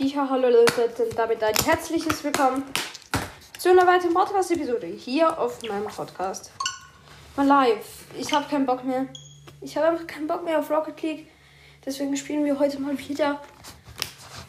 [0.00, 2.62] Ja, hallo Leute, damit ein herzliches Willkommen
[3.58, 6.52] zu einer weiteren Podcast-Episode hier auf meinem Podcast.
[7.34, 8.04] Mal live.
[8.16, 9.06] Ich habe keinen Bock mehr.
[9.60, 11.26] Ich habe einfach keinen Bock mehr auf Rocket League.
[11.84, 13.42] Deswegen spielen wir heute mal wieder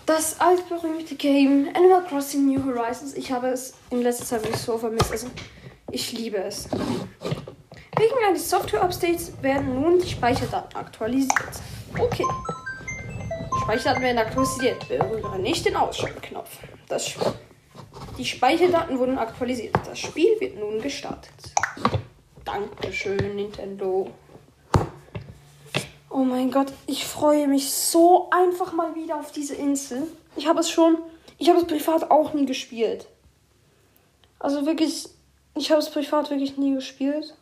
[0.05, 3.16] das altberühmte Game Animal Crossing New Horizons.
[3.16, 5.11] Ich habe es in letzter Zeit wirklich so vermisst.
[5.11, 5.29] Also,
[5.89, 6.70] ich liebe es.
[7.97, 11.59] Wegen eines Software-Updates werden nun die Speicherdaten aktualisiert.
[11.97, 12.25] Okay.
[13.70, 14.89] Speicherdaten werden aktualisiert.
[14.89, 16.57] Berühre nicht den Ausschaltknopf.
[16.88, 17.13] Das
[18.17, 19.75] die Speicherdaten wurden aktualisiert.
[19.85, 21.31] Das Spiel wird nun gestartet.
[22.44, 24.09] Dankeschön, Nintendo.
[26.09, 30.08] Oh mein Gott, ich freue mich so einfach mal wieder auf diese Insel.
[30.36, 30.97] Ich habe es schon,
[31.38, 33.05] ich habe es privat auch nie gespielt.
[34.39, 35.09] Also wirklich,
[35.55, 37.36] ich habe es privat wirklich nie gespielt.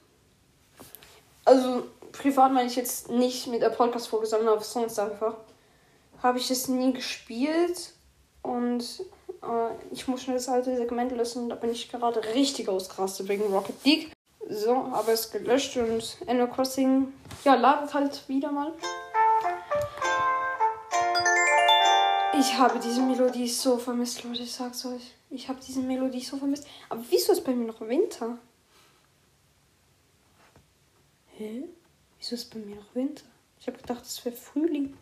[1.45, 5.35] Also privat meine ich jetzt nicht mit der Podcast-Folge, sondern auf sonst einfach.
[6.21, 7.93] Habe ich es nie gespielt
[8.41, 8.83] und
[9.43, 11.49] äh, ich muss schnell das alte Segment lösen.
[11.49, 14.11] Da bin ich gerade richtig ausgerastet wegen Rocket League.
[14.49, 18.71] So, habe es gelöscht und Animal Crossing, ja, ladet halt wieder mal.
[22.39, 25.15] Ich habe diese Melodie so vermisst, Leute, ich sag's euch.
[25.29, 26.65] Ich habe diese Melodie so vermisst.
[26.87, 28.37] Aber wieso ist bei mir noch Winter?
[31.35, 31.63] Hä?
[32.17, 33.25] Wieso ist bei mir noch Winter?
[33.59, 34.95] Ich habe gedacht, es wäre Frühling.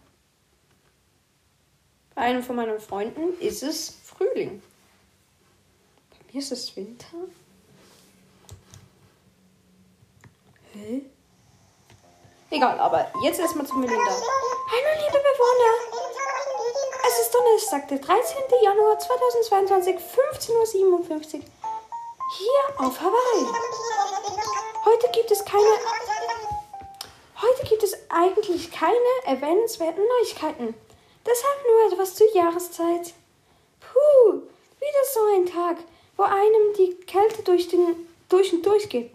[2.15, 4.63] Bei einem von meinen Freunden ist es Frühling.
[6.11, 7.05] Bei mir ist es Winter.
[10.71, 11.01] Hä?
[12.49, 14.01] Egal, aber jetzt erstmal zu Melinda.
[14.01, 15.99] Hallo, liebe Bewohner.
[17.05, 18.37] Es ist Donnerstag, der 13.
[18.63, 21.41] Januar 2022, 15.57 Uhr.
[22.37, 23.45] Hier auf Hawaii.
[24.85, 25.65] Heute gibt es keine.
[27.41, 30.75] Heute gibt es eigentlich keine erwähnenswerten Neuigkeiten.
[31.25, 33.13] Deshalb nur etwas zur Jahreszeit.
[33.79, 34.41] Puh,
[34.79, 35.77] wieder so ein Tag,
[36.17, 39.11] wo einem die Kälte durch, den, durch und durch geht.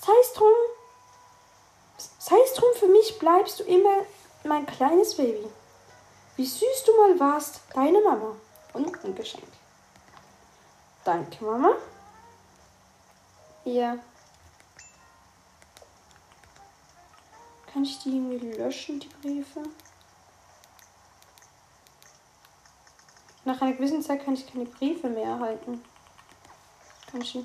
[0.00, 0.54] Sei es drum,
[2.20, 4.04] sei es drum, für mich bleibst du immer
[4.44, 5.48] mein kleines Baby.
[6.36, 8.36] Wie süß du mal warst, deine Mama.
[8.72, 9.42] Und ein Geschenk.
[11.02, 11.72] Danke, Mama.
[13.64, 13.98] Ja.
[17.72, 19.62] Kann ich die irgendwie löschen, die Briefe?
[23.44, 25.82] Nach einer gewissen Zeit kann ich keine Briefe mehr erhalten.
[27.10, 27.38] Kann ich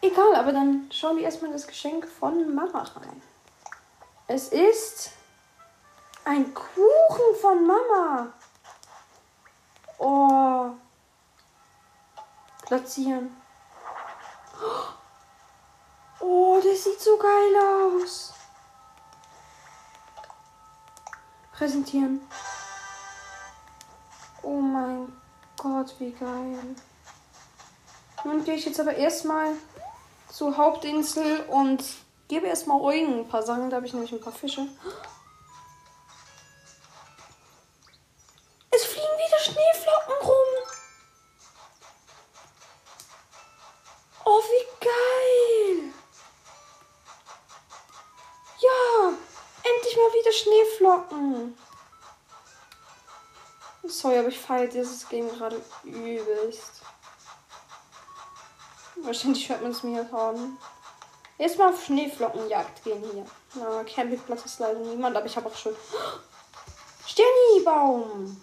[0.00, 3.22] Egal, aber dann schauen wir erstmal das Geschenk von Mama rein.
[4.26, 5.10] Es ist
[6.24, 8.32] ein Kuchen von Mama.
[9.98, 10.70] Oh.
[12.62, 13.36] Platzieren.
[16.20, 18.32] Oh, der sieht so geil aus.
[21.52, 22.26] Präsentieren.
[24.42, 25.12] Oh mein
[25.58, 26.76] Gott, wie geil.
[28.24, 29.52] Nun gehe ich jetzt aber erstmal
[30.30, 31.84] zur Hauptinsel und
[32.28, 33.70] gebe erstmal Eugen ein paar Sachen.
[33.70, 34.66] Da habe ich nämlich ein paar Fische.
[38.70, 40.46] Es fliegen wieder Schneeflocken rum.
[44.24, 45.92] Oh, wie geil.
[48.60, 49.12] Ja,
[49.62, 51.58] endlich mal wieder Schneeflocken.
[53.86, 56.80] Sorry, aber ich feiere dieses Game gerade übelst.
[58.96, 60.58] Wahrscheinlich hört man es mir an.
[61.36, 63.26] Erstmal auf Schneeflockenjagd gehen hier.
[63.54, 65.74] Na, Campingplatz ist leider niemand, aber ich habe auch schon.
[67.06, 68.40] Sterni-Baum!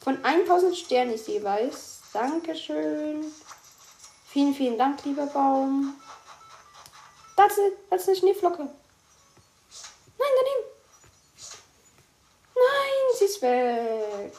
[0.00, 2.00] Von 1000 Sternen jeweils.
[2.12, 3.24] Dankeschön.
[4.26, 6.00] Vielen, vielen Dank, lieber Baum.
[7.36, 8.62] Das ist, das ist eine Schneeflocke.
[8.62, 8.72] Nein,
[10.18, 10.64] daneben.
[12.54, 14.32] Nein, sie ist weg.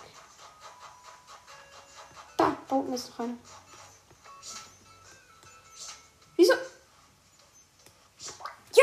[2.37, 3.37] Da, da unten ist noch eine.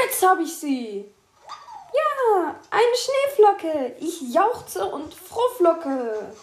[0.05, 1.12] Jetzt habe ich sie.
[1.93, 3.97] Ja, eine Schneeflocke.
[3.99, 6.35] Ich jauchze und frohflocke.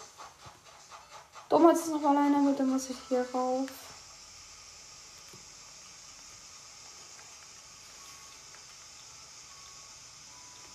[1.48, 3.68] Dumm hat es noch alleine, aber dann muss ich hier rauf.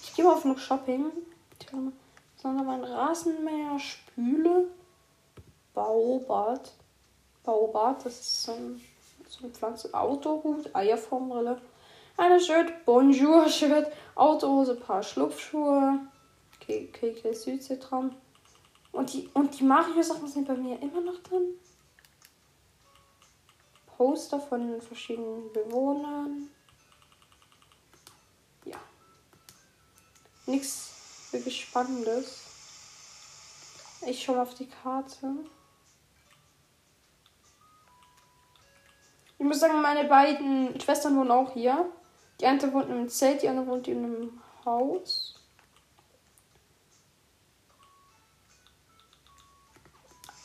[0.04, 1.12] Ich gehe mal auf noch Shopping.
[2.38, 4.68] Sondern mein Rasenmäher, Spüle,
[5.74, 6.72] Baubad.
[7.44, 8.81] Baubad, das ist so, ein,
[9.28, 9.94] so eine Pflanze.
[9.94, 11.62] Autohut, Eierformbrille.
[12.17, 15.99] Eine Shirt, Bonjour-Shirt, Autohose, paar Schlupfschuhe.
[16.55, 18.15] Okay, Kekle Südzitron.
[18.91, 21.55] Und die, und die Mario-Sachen sind bei mir immer noch drin.
[23.97, 26.49] Poster von verschiedenen Bewohnern.
[28.65, 28.77] Ja.
[30.45, 32.47] Nichts wirklich Spannendes.
[34.05, 35.35] Ich schaue auf die Karte.
[39.37, 41.91] Ich muss sagen, meine beiden Schwestern wohnen auch hier.
[42.41, 45.35] Die eine wohnt in einem Zelt, die andere wohnt in einem Haus.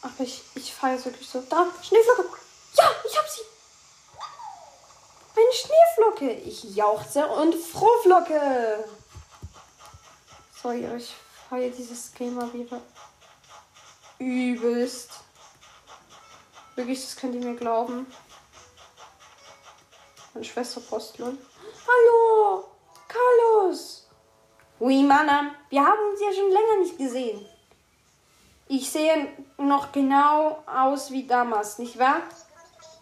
[0.02, 1.40] Aber ich, ich fahre wirklich so.
[1.48, 2.38] Da, Schneeflocke.
[2.74, 3.40] Ja, ich hab sie.
[5.36, 6.32] Eine Schneeflocke.
[6.32, 8.84] Ich jauchze und Frohflocke.
[10.62, 11.14] Sorry, ich
[11.48, 12.82] feiere dieses mal wieder
[14.18, 15.12] übelst.
[16.74, 18.06] Wirklich, das könnt ihr mir glauben.
[20.34, 21.40] Meine Schwester Postlund.
[21.88, 22.64] Hallo,
[23.06, 24.08] Carlos.
[24.80, 27.46] Oui, Mann, wir haben uns ja schon länger nicht gesehen.
[28.66, 32.22] Ich sehe noch genau aus wie damals, nicht wahr?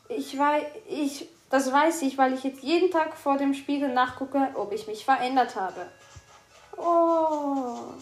[0.09, 4.51] Ich weiß, ich, das weiß ich, weil ich jetzt jeden Tag vor dem Spiegel nachgucke,
[4.55, 5.87] ob ich mich verändert habe.
[6.77, 7.95] Oh.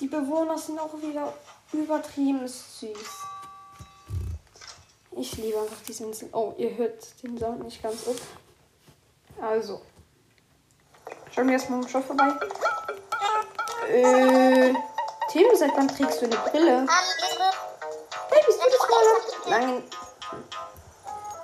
[0.00, 1.32] Die Bewohner sind auch wieder
[1.72, 2.92] übertrieben süß.
[5.16, 6.28] Ich liebe einfach diesen Sinn.
[6.32, 8.16] Oh, ihr hört den Sound nicht ganz up.
[9.40, 9.80] Also.
[11.34, 12.28] Schauen wir erstmal im Shop vorbei.
[13.88, 14.74] Äh.
[15.30, 16.86] Tim, seit wann trägst du eine Brille?
[18.30, 19.50] Hey, bist du das?
[19.50, 19.82] Lange,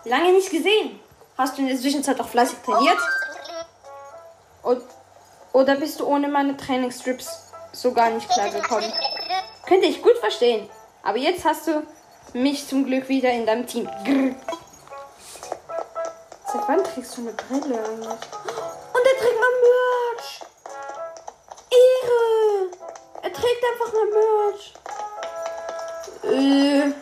[0.04, 1.00] lange nicht gesehen.
[1.38, 2.98] Hast du in der Zwischenzeit auch fleißig trainiert?
[4.62, 4.82] Und,
[5.52, 8.92] oder bist du ohne meine Trainingstrips so gar nicht klargekommen?
[9.66, 10.68] Könnte ich gut verstehen.
[11.02, 11.86] Aber jetzt hast du
[12.32, 13.88] mich zum Glück wieder in deinem Team.
[14.04, 14.34] Grr.
[16.56, 18.08] Seit wann trägst du eine Brille eigentlich?
[18.08, 20.40] Und er trägt mal Merch.
[21.70, 22.70] Ehre.
[23.22, 24.74] Er trägt einfach mal Merch.
[26.22, 26.92] Äh,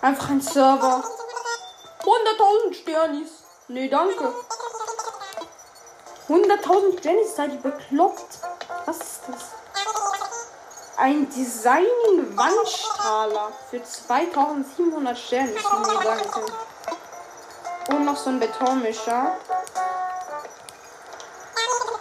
[0.00, 1.04] einfach ein Server.
[2.00, 3.30] 100.000 Sternis.
[3.68, 4.32] Nee, danke.
[6.28, 8.38] 100.000 Sternis, seid ihr bekloppt?
[8.86, 9.42] Was ist das?
[10.96, 15.50] Ein Designing Wandstrahler für 2700 Sterne.
[15.50, 15.58] Nee,
[16.02, 16.46] danke.
[17.88, 19.36] Und noch so ein Betonmischer.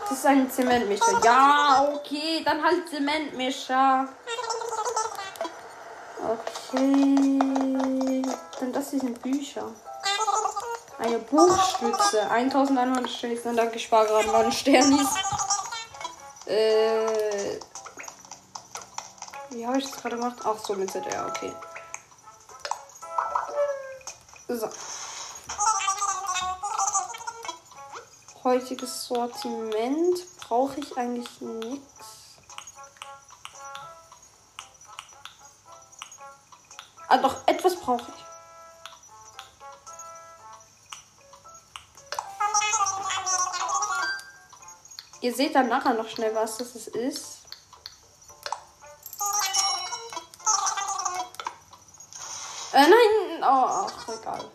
[0.09, 1.21] Das ist ein Zementmischer.
[1.23, 4.07] Ja, okay, dann halt Zementmischer.
[6.23, 8.21] Okay.
[8.59, 9.69] Dann das hier sind Bücher.
[10.99, 12.29] Eine Buchstütze.
[12.29, 13.41] 1100 Sternis.
[13.43, 15.07] Na, danke, mal einen Sternis.
[16.45, 17.59] Äh.
[19.49, 20.37] Wie habe ich das gerade gemacht?
[20.43, 21.53] Ach so, mit ZR, okay.
[24.47, 24.69] So.
[28.43, 32.37] Heutiges Sortiment brauche ich eigentlich nichts.
[37.07, 38.23] Ah, doch, etwas brauche ich.
[45.21, 47.43] Ihr seht dann nachher noch schnell, was das ist.
[52.73, 53.41] Äh, nein.
[53.41, 54.51] Oh, ach, egal.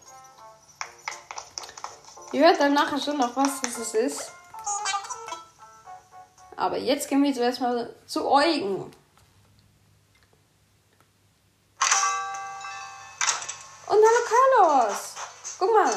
[2.30, 4.32] Ihr hört dann nachher schon noch, was das ist.
[6.56, 8.92] Aber jetzt gehen wir zuerst mal zu Eugen.
[13.87, 15.14] Und hallo Carlos.
[15.58, 15.90] Guck mal.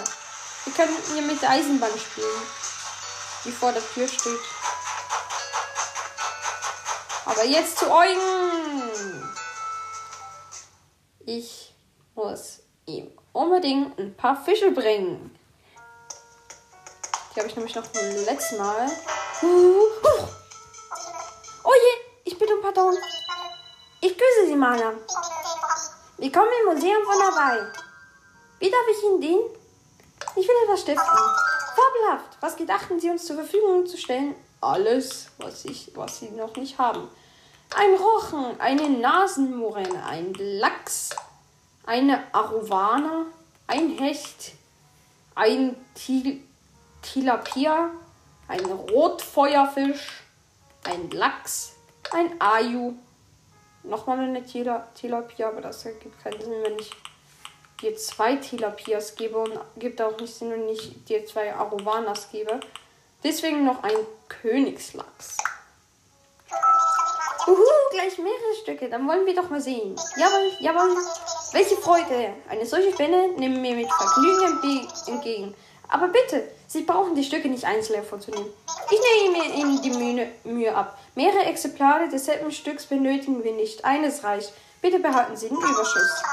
[0.64, 2.42] Wir können hier mit der Eisenbahn spielen.
[3.44, 4.40] Die vor der Tür steht.
[7.26, 8.22] Aber jetzt zu Eugen.
[11.26, 11.74] Ich
[12.16, 15.38] muss ihm unbedingt ein paar Fische bringen.
[17.34, 18.92] Die habe ich nämlich noch vom letzten Mal.
[21.64, 21.94] Oh je,
[22.26, 22.94] ich bitte um Pardon.
[24.02, 24.96] Ich grüße Maler.
[26.18, 27.72] Willkommen im Museum von Hawaii.
[28.60, 29.50] Wie darf ich Ihnen dienen?
[30.36, 31.06] Ich will etwas stiften.
[31.08, 32.38] Fabelhaft.
[32.42, 34.36] Was gedachten Sie uns zur Verfügung zu stellen?
[34.60, 37.08] Alles, was, ich, was Sie noch nicht haben.
[37.74, 41.12] Ein Rochen, eine Nasenmoräne, ein Lachs,
[41.86, 43.28] eine Arowana,
[43.68, 44.52] ein Hecht,
[45.34, 46.42] ein Til
[47.02, 47.92] Tilapia,
[48.48, 50.24] ein Rotfeuerfisch,
[50.84, 51.74] ein Lachs,
[52.12, 52.94] ein Aju,
[53.84, 56.92] nochmal eine Tilapia, aber das ergibt keinen Sinn, wenn ich
[57.82, 62.60] dir zwei Tilapias gebe und gibt auch nicht Sinn, wenn ich dir zwei Arovanas gebe.
[63.24, 63.96] Deswegen noch ein
[64.28, 65.38] Königslachs.
[67.48, 67.58] Uhu,
[67.92, 68.90] gleich mehrere Stücke.
[68.90, 69.96] Dann wollen wir doch mal sehen.
[70.16, 70.96] Jawohl, jawohl.
[71.54, 72.34] Welche Freude.
[72.48, 75.56] Eine solche Spende nehmen wir mit Vergnügen entgegen.
[75.92, 78.48] Aber bitte, Sie brauchen die Stücke nicht einzeln hervorzunehmen.
[78.90, 80.98] Ich nehme Ihnen die Mühe, Mühe ab.
[81.16, 83.84] Mehrere Exemplare desselben Stücks benötigen wir nicht.
[83.84, 84.54] Eines reicht.
[84.82, 86.24] Bitte behalten Sie den Überschuss.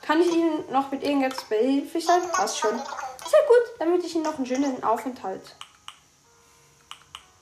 [0.00, 2.22] Kann ich Ihnen noch mit irgendetwas behilflich sein?
[2.32, 2.70] Passt schon.
[2.70, 5.56] Sehr gut, dann wünsche ich Ihnen noch einen schönen Aufenthalt.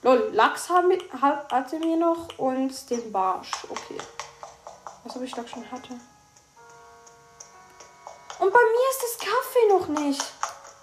[0.01, 0.91] Lol, Lachs haben,
[1.21, 3.51] hatte mir noch und den Barsch.
[3.69, 3.99] Okay.
[5.05, 5.93] Was habe ich da schon hatte?
[8.39, 10.23] Und bei mir ist das Kaffee noch nicht.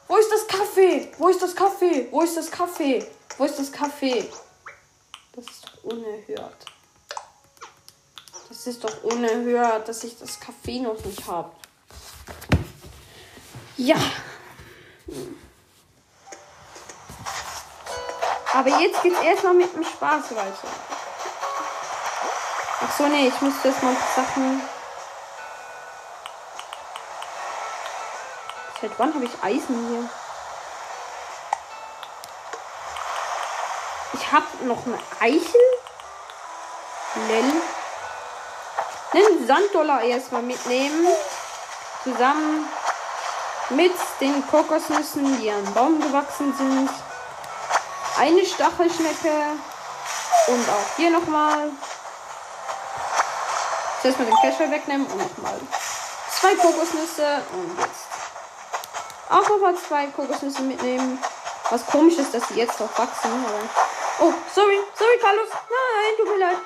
[0.10, 1.12] Wo ist das Kaffee?
[1.20, 2.08] Wo ist das Kaffee?
[2.10, 3.08] Wo ist das Kaffee?
[3.38, 4.28] Wo ist das Kaffee?
[5.34, 6.66] Das ist doch unerhört.
[8.50, 11.52] Das ist doch unerhört, dass ich das Kaffee noch nicht habe.
[13.78, 13.98] Ja.
[18.52, 20.68] Aber jetzt geht's erstmal mit dem Spaß weiter.
[22.82, 24.60] Ach so, nee, ich muss erstmal Sachen.
[28.82, 30.10] Seit wann habe ich Eisen hier?
[34.14, 35.62] Ich habe noch eine Eichel.
[37.28, 37.54] Lell.
[39.14, 41.08] Den Sanddollar erstmal mitnehmen.
[42.04, 42.68] Zusammen
[43.72, 46.90] mit den Kokosnüssen, die am Baum gewachsen sind.
[48.18, 49.34] Eine Stachelschnecke.
[50.48, 51.70] Und auch hier nochmal.
[54.02, 55.60] Zuerst mal den Kescher wegnehmen und nochmal
[56.40, 57.42] zwei Kokosnüsse.
[57.54, 58.09] Und jetzt
[59.30, 61.22] auch nochmal zwei Kokosnüsse mitnehmen.
[61.70, 63.32] Was komisch ist, dass sie jetzt noch wachsen.
[63.46, 65.50] Aber oh, sorry, sorry, Carlos.
[65.52, 66.58] Nein, tut mir leid.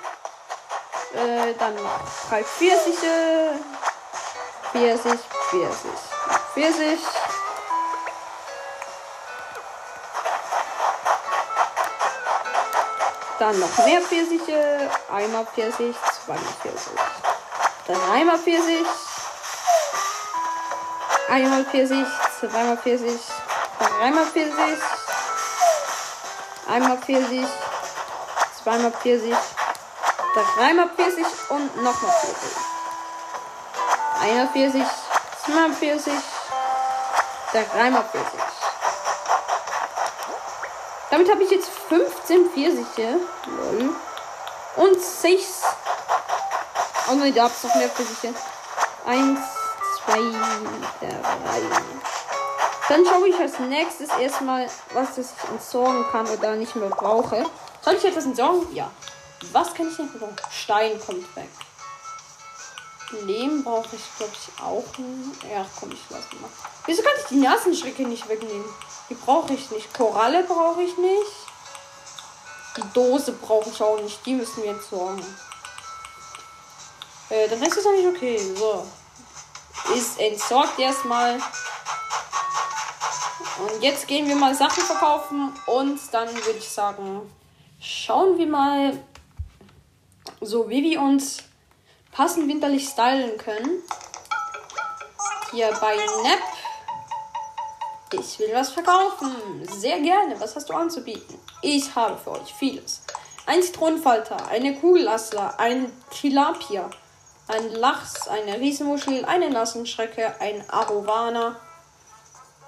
[1.14, 3.60] Äh, dann noch drei Pfirsiche.
[4.72, 5.92] Pfirsich, Pfirsich.
[6.54, 7.00] Pfirsich.
[13.40, 14.90] Dann noch mehr Pfirsiche.
[15.12, 16.94] Einmal Pfirsich, zweimal Pfirsich.
[17.86, 18.88] Dreimal Pfirsich.
[21.30, 22.08] Einmal Pfirsich,
[22.50, 23.22] zweimal Pfirsich.
[23.80, 24.80] Dreimal Pfirsich.
[26.68, 27.48] Einmal Pfirsich.
[28.62, 29.36] Zweimal Pfirsich.
[30.34, 32.58] Dreimal Pfirsich und nochmal Pfirsich.
[34.22, 34.88] Einmal Pfirsich.
[35.46, 36.24] Zweimal Pfirsich.
[37.54, 38.40] Der Reimer Pfirsich.
[41.12, 43.20] Damit habe ich jetzt 15 Pfirsiche.
[44.76, 45.62] Und 6.
[47.10, 48.34] Oh ne, da es noch mehr Pfirsiche.
[49.06, 49.40] 1,
[50.06, 52.03] 2, 3.
[52.94, 57.44] Dann schaue ich als nächstes erstmal, was ich entsorgen kann oder nicht mehr brauche.
[57.82, 58.68] Soll ich etwas entsorgen?
[58.76, 58.92] Ja.
[59.52, 60.36] Was kann ich nicht brauchen?
[60.52, 61.50] Stein kommt weg.
[63.26, 64.86] Lehm brauche ich, glaube ich, auch.
[65.00, 65.44] Nicht.
[65.52, 66.52] Ja, komm, ich lasse mal.
[66.86, 68.70] Wieso kann ich die Nasenschrecke nicht wegnehmen?
[69.10, 69.92] Die brauche ich nicht.
[69.92, 71.32] Koralle brauche ich nicht.
[72.78, 74.24] Die Dose brauche ich auch nicht.
[74.24, 75.26] Die müssen wir entsorgen.
[77.32, 78.56] Äh, dann ist es eigentlich okay.
[78.56, 78.86] So.
[79.96, 81.40] Ist entsorgt erstmal.
[83.60, 85.54] Und jetzt gehen wir mal Sachen verkaufen.
[85.68, 87.32] Und dann würde ich sagen,
[87.80, 88.98] schauen wir mal,
[90.42, 91.44] so wie wir uns
[92.12, 93.82] passend winterlich stylen können.
[95.52, 96.40] Hier bei Nap.
[98.12, 99.36] Ich will was verkaufen.
[99.68, 100.40] Sehr gerne.
[100.40, 101.40] Was hast du anzubieten?
[101.62, 103.02] Ich habe für euch vieles.
[103.46, 106.90] Ein Zitronenfalter, eine Kugellassler, ein Tilapia,
[107.48, 111.60] ein Lachs, eine Riesenmuschel, eine Nassenschrecke, ein Arovana.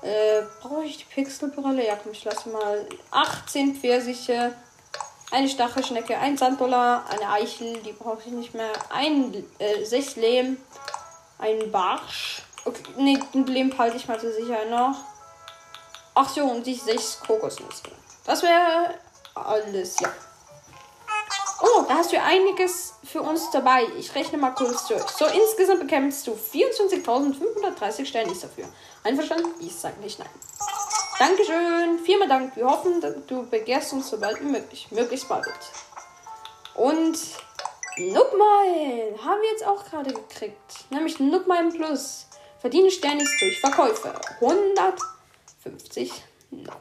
[0.05, 1.83] Äh, brauche ich die Pixelbrille?
[1.83, 4.53] Ja, komm, ich lasse mal 18 Pfirsiche,
[5.31, 10.57] eine Stachelschnecke, ein Sanddollar, eine Eichel, die brauche ich nicht mehr, ein äh, sechs Lehm,
[11.39, 12.43] ein Barsch.
[12.65, 14.95] Okay, nee, den Lehm halte ich mal zur Sicherheit noch.
[16.13, 17.83] Ach so, und die sechs Kokosnüsse.
[18.25, 18.93] Das wäre
[19.33, 20.09] alles, ja.
[21.61, 23.85] Oh, da hast du einiges für uns dabei.
[23.97, 25.03] Ich rechne mal kurz durch.
[25.03, 28.65] So, insgesamt bekämpfst du 24.530 Sterne dafür.
[29.03, 29.49] Einverstanden?
[29.61, 30.29] Ich sage nicht nein.
[31.17, 31.99] Dankeschön.
[32.03, 32.55] Viermal Dank.
[32.57, 34.87] Wir hoffen, du begehrst uns so bald wie möglich.
[34.91, 35.47] Möglichst bald.
[36.73, 37.17] Und
[37.97, 40.85] Nookmile haben wir jetzt auch gerade gekriegt.
[40.89, 42.27] Nämlich Nookmile Plus.
[42.59, 44.13] Verdiene Sternis durch Verkäufe.
[44.41, 46.11] 150
[46.51, 46.75] Nookmile.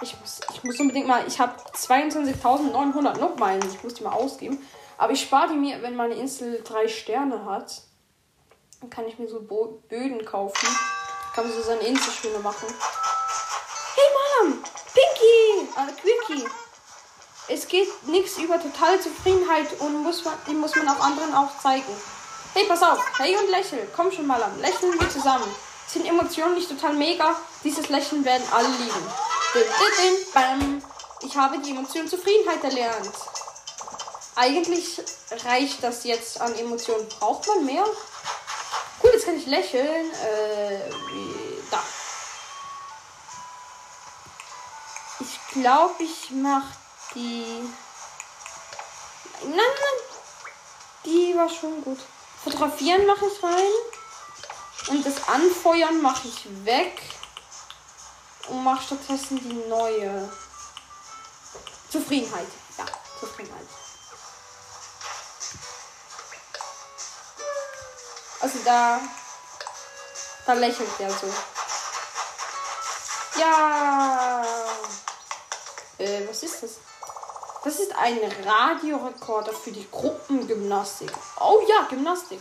[0.00, 1.26] Ich muss, ich muss unbedingt mal.
[1.26, 3.60] Ich habe 22.900 Nookmile.
[3.70, 4.66] Ich muss die mal ausgeben.
[4.96, 7.82] Aber ich spare die mir, wenn meine Insel drei Sterne hat.
[8.80, 10.66] Dann kann ich mir so Bo Böden kaufen.
[11.34, 12.66] Kann man so seine Insel schöner machen.
[13.94, 14.64] Hey Mom!
[14.94, 15.68] Pinky!
[15.76, 16.48] Also Quickie!
[17.48, 21.58] Es geht nichts über totale Zufriedenheit und muss man, die muss man auch anderen auch
[21.58, 21.92] zeigen.
[22.54, 23.04] Hey, pass auf!
[23.18, 23.86] Hey und lächel!
[23.94, 24.58] Komm schon mal an.
[24.60, 25.44] Lächeln wir zusammen.
[25.86, 27.36] Sind Emotionen nicht total mega?
[27.62, 29.23] Dieses Lächeln werden alle lieben.
[31.22, 33.14] Ich habe die Emotion Zufriedenheit erlernt.
[34.36, 35.00] Eigentlich
[35.44, 37.08] reicht das jetzt an Emotionen.
[37.08, 37.84] Braucht man mehr?
[39.02, 40.10] Cool, jetzt kann ich lächeln.
[40.12, 41.82] Äh, wie, da.
[45.20, 46.74] Ich glaube, ich mache
[47.14, 47.62] die.
[49.42, 50.00] Nein, nein.
[51.04, 51.98] Die war schon gut.
[52.42, 53.72] Fotografieren mache ich rein.
[54.88, 57.00] Und das Anfeuern mache ich weg.
[58.48, 60.30] Und mache stattdessen die neue.
[61.90, 62.48] Zufriedenheit.
[62.76, 62.84] Ja,
[63.20, 63.66] Zufriedenheit.
[68.40, 69.00] Also da.
[70.46, 71.26] Da lächelt der so.
[73.38, 74.44] Ja.
[75.98, 76.78] Äh, was ist das?
[77.64, 81.10] Das ist ein Radiorekorder für die Gruppengymnastik.
[81.40, 82.40] Oh ja, Gymnastik.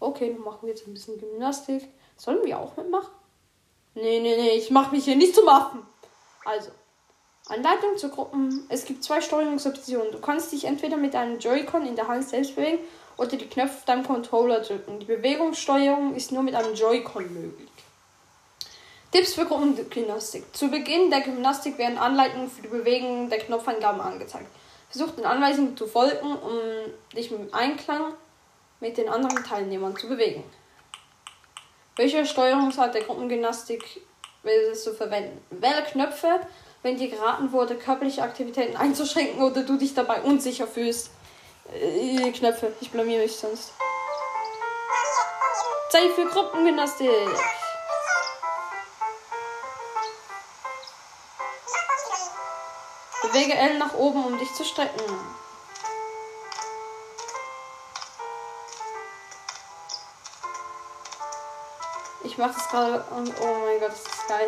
[0.00, 1.88] Okay, dann machen wir jetzt ein bisschen Gymnastik.
[2.16, 3.21] Sollen wir auch mitmachen?
[3.94, 5.80] Nee, nee, nee, ich mache mich hier nicht zum Affen.
[6.44, 6.70] Also,
[7.46, 8.64] Anleitung zur Gruppen.
[8.68, 10.12] Es gibt zwei Steuerungsoptionen.
[10.12, 12.78] Du kannst dich entweder mit einem Joy-Con in der Hand selbst bewegen
[13.16, 15.00] oder die Knöpfe auf deinem Controller drücken.
[15.00, 17.68] Die Bewegungssteuerung ist nur mit einem Joy-Con möglich.
[19.10, 20.56] Tipps für Gruppengymnastik.
[20.56, 24.46] Zu Beginn der Gymnastik werden Anleitungen für die Bewegung der Knopfangaben angezeigt.
[24.88, 26.58] Versuch den Anweisungen zu folgen, um
[27.14, 28.14] dich im Einklang
[28.80, 30.44] mit den anderen Teilnehmern zu bewegen.
[31.96, 34.00] Welche Steuerungsart der Gruppengymnastik
[34.42, 35.44] willst du verwenden?
[35.50, 36.40] Wähle Knöpfe,
[36.82, 41.10] wenn dir geraten wurde, körperliche Aktivitäten einzuschränken oder du dich dabei unsicher fühlst.
[41.70, 43.72] Äh, Knöpfe, ich blamier mich sonst.
[45.90, 47.10] Zeit für Gruppengymnastik.
[53.22, 55.02] Bewege L nach oben, um dich zu strecken.
[62.32, 64.46] Ich mache das gerade und oh mein Gott, das ist geil.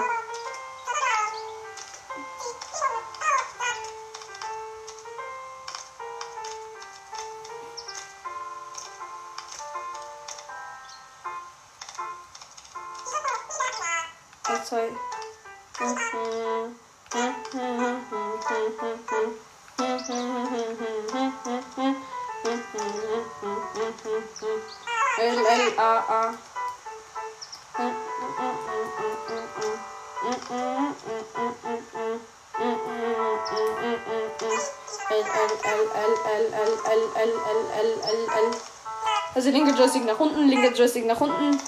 [40.75, 41.61] Joystick nach unten.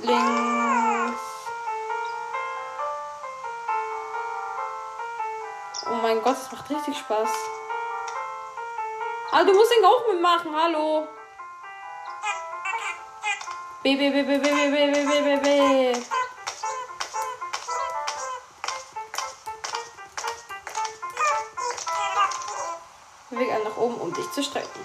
[0.00, 1.20] Links.
[5.86, 7.28] Oh mein Gott, es macht richtig Spaß.
[9.30, 11.06] Ah, du musst den auch mitmachen, hallo.
[13.84, 15.36] B, B, B, B, B, B, B, B, B,
[15.92, 16.17] B,
[24.38, 24.80] zu strecken.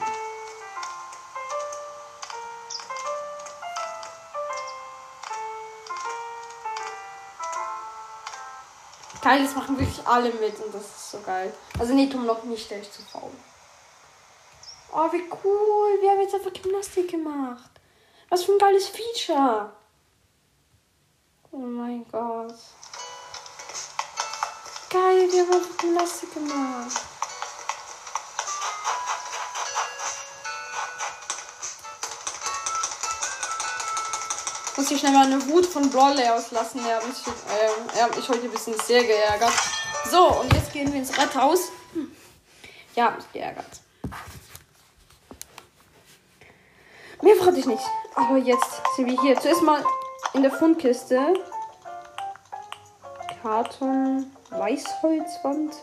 [9.21, 11.53] Geil, das machen wirklich alle mit und das ist so geil.
[11.79, 13.31] Also nee, Tom noch nicht, der zu faul.
[14.91, 16.01] Oh, wie cool.
[16.01, 17.71] Wir haben jetzt einfach Gymnastik gemacht.
[18.29, 19.71] Was für ein geiles Feature.
[21.51, 22.55] Oh mein Gott.
[24.89, 27.12] Geil, wir haben Gymnastik gemacht.
[34.83, 36.81] Muss ich schnell mal eine Wut von Brawley auslassen.
[36.85, 39.53] Er hat, mich, äh, mich heute ein bisschen sehr geärgert.
[40.11, 41.71] So, und jetzt gehen wir ins Rathaus.
[41.93, 42.13] Hm.
[42.93, 43.79] Ja, mich geärgert.
[47.21, 47.81] Mehr frage ich nicht.
[48.15, 49.39] Aber jetzt sind wir hier.
[49.39, 49.81] Zuerst mal
[50.33, 51.33] in der Fundkiste.
[53.41, 55.75] Karton, Weißholzwand,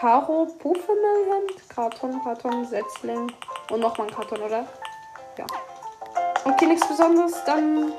[0.00, 3.32] Karo, Puffermüllhemd, Karton, Karton, Setzling
[3.72, 4.68] und nochmal ein Karton, oder?
[5.36, 5.46] Ja.
[6.44, 7.42] Okay, nichts Besonderes.
[7.44, 7.92] Dann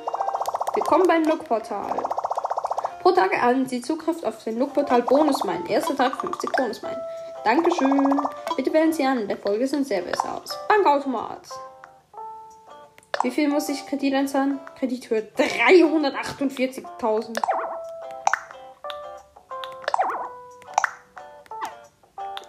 [0.78, 2.04] willkommen beim Nook-Portal.
[3.02, 5.66] Pro Tag erhalten Sie Zugriff auf den Lookportal Bonusmeilen.
[5.66, 7.00] Erster Tag 50 Bonusmeilen.
[7.44, 8.22] Dankeschön.
[8.56, 9.28] Bitte wählen Sie an.
[9.28, 10.56] Der Folge sind besser aus.
[10.68, 11.50] Bankautomat.
[13.24, 14.60] Wie viel muss ich Kredit einzahlen?
[14.78, 17.40] Kredithöhe 348.000.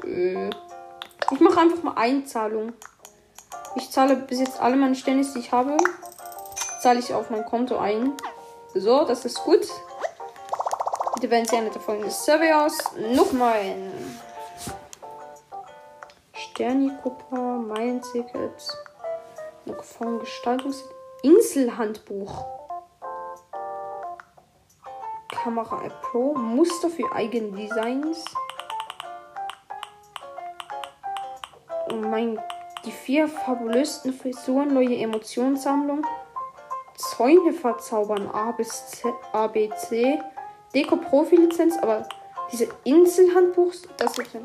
[0.05, 0.51] Äh,
[1.31, 2.75] ich mache einfach mal Einzahlung.
[3.75, 5.79] Ich zahle bis jetzt alle meine Stennis, die ich habe,
[6.81, 8.15] zahle ich auf mein Konto ein.
[8.75, 9.67] So, das ist gut.
[11.21, 12.79] Sie eine der folgenden Survey aus.
[13.15, 13.75] Nochmal.
[16.33, 18.69] Sternikuper, Meilen-Ticket.
[19.83, 20.85] Von Gestaltungs...
[21.23, 22.47] Inselhandbuch.
[25.33, 26.35] Kamera App Pro.
[26.35, 28.25] Muster für eigene Designs.
[31.91, 32.39] Oh mein...
[32.85, 36.07] Die vier fabulösten Frisuren, neue Emotionssammlung.
[36.99, 40.21] Zäune verzaubern A bis Z, A, B, C.
[40.75, 42.09] Deko-Profi-Lizenz, aber
[42.51, 44.41] diese Inselhandbuch, das ist ja.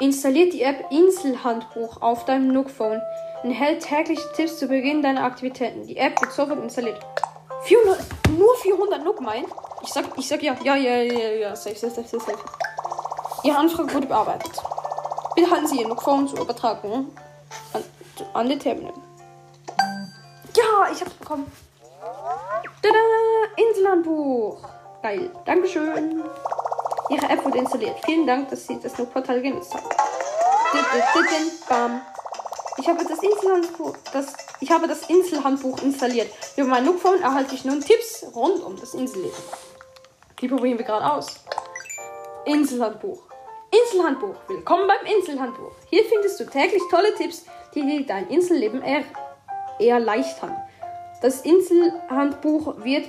[0.00, 3.00] Installiert die App Inselhandbuch auf deinem Nook-Phone.
[3.42, 5.86] Enthält tägliche Tipps zu Beginn deiner Aktivitäten.
[5.86, 6.98] Die App wird sofort installiert.
[7.64, 7.98] 400,
[8.38, 9.44] nur 400 Nook mein?
[9.82, 12.38] Ich sag, ich sag ja, ja, ja, ja, ja, safe, safe, safe, safe.
[13.44, 14.52] Ihre Anfrage wurde bearbeitet.
[15.34, 17.10] Bitte halten Sie Ihr Nook-Phone zur Übertragung
[17.74, 17.84] an,
[18.32, 18.94] an den Terminal.
[20.56, 21.50] Ja, ich hab's bekommen.
[22.82, 22.98] Tada!
[23.56, 24.58] Inselhandbuch.
[25.02, 25.30] Geil.
[25.44, 26.22] Dankeschön.
[27.10, 27.96] Ihre App wurde installiert.
[28.04, 29.88] Vielen Dank, dass Sie das Nook-Portal genutzt haben.
[31.68, 32.00] Bam.
[32.76, 36.28] Ich habe das Inselhandbuch, das, ich habe das Inselhandbuch installiert.
[36.56, 39.36] Über mein Nook-Phone erhalte ich nun Tipps rund um das Inselleben.
[40.40, 41.28] Die probieren wir gerade aus.
[42.44, 43.22] Inselhandbuch.
[43.70, 44.36] Inselhandbuch.
[44.48, 45.72] Willkommen beim Inselhandbuch.
[45.88, 49.04] Hier findest du täglich tolle Tipps, die dir dein Inselleben er
[49.78, 50.56] erleichtern.
[51.22, 53.08] Das Inselhandbuch wird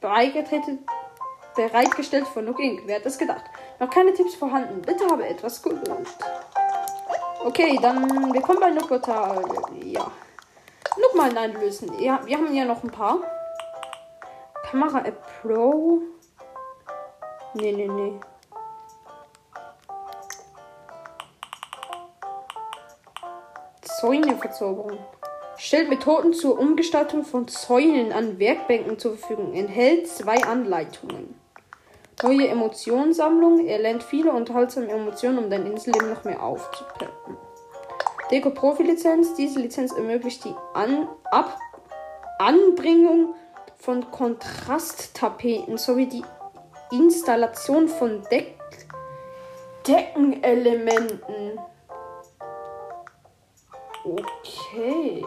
[0.00, 2.82] bereitgestellt von Nook Inc.
[2.86, 3.44] Wer hat das gedacht?
[3.80, 4.82] Noch keine Tipps vorhanden.
[4.82, 6.06] Bitte habe etwas Geduld.
[7.44, 9.42] Okay, dann willkommen bei Nook Portal.
[9.82, 10.10] Ja.
[10.96, 11.98] Nook mal einlösen.
[12.00, 13.18] Ja, wir haben ja noch ein paar.
[14.70, 16.00] Kamera App Pro.
[17.54, 18.20] Nee, nee, nee.
[24.00, 24.98] Zäuneverzauberung.
[25.56, 29.54] Stellt Methoden zur Umgestaltung von Zäunen an Werkbänken zur Verfügung.
[29.54, 31.34] Enthält zwei Anleitungen.
[32.22, 33.66] Neue Emotionssammlung.
[33.66, 37.36] Er lernt viele unterhaltsame Emotionen, um dein Inselleben noch mehr aufzupeppen.
[38.30, 39.34] Deko Profi-Lizenz.
[39.34, 41.58] Diese Lizenz ermöglicht die An Ab
[42.38, 43.34] Anbringung
[43.78, 46.24] von Kontrasttapeten sowie die
[46.90, 48.54] Installation von Deck
[49.86, 51.58] Deckenelementen.
[54.04, 55.24] Okay.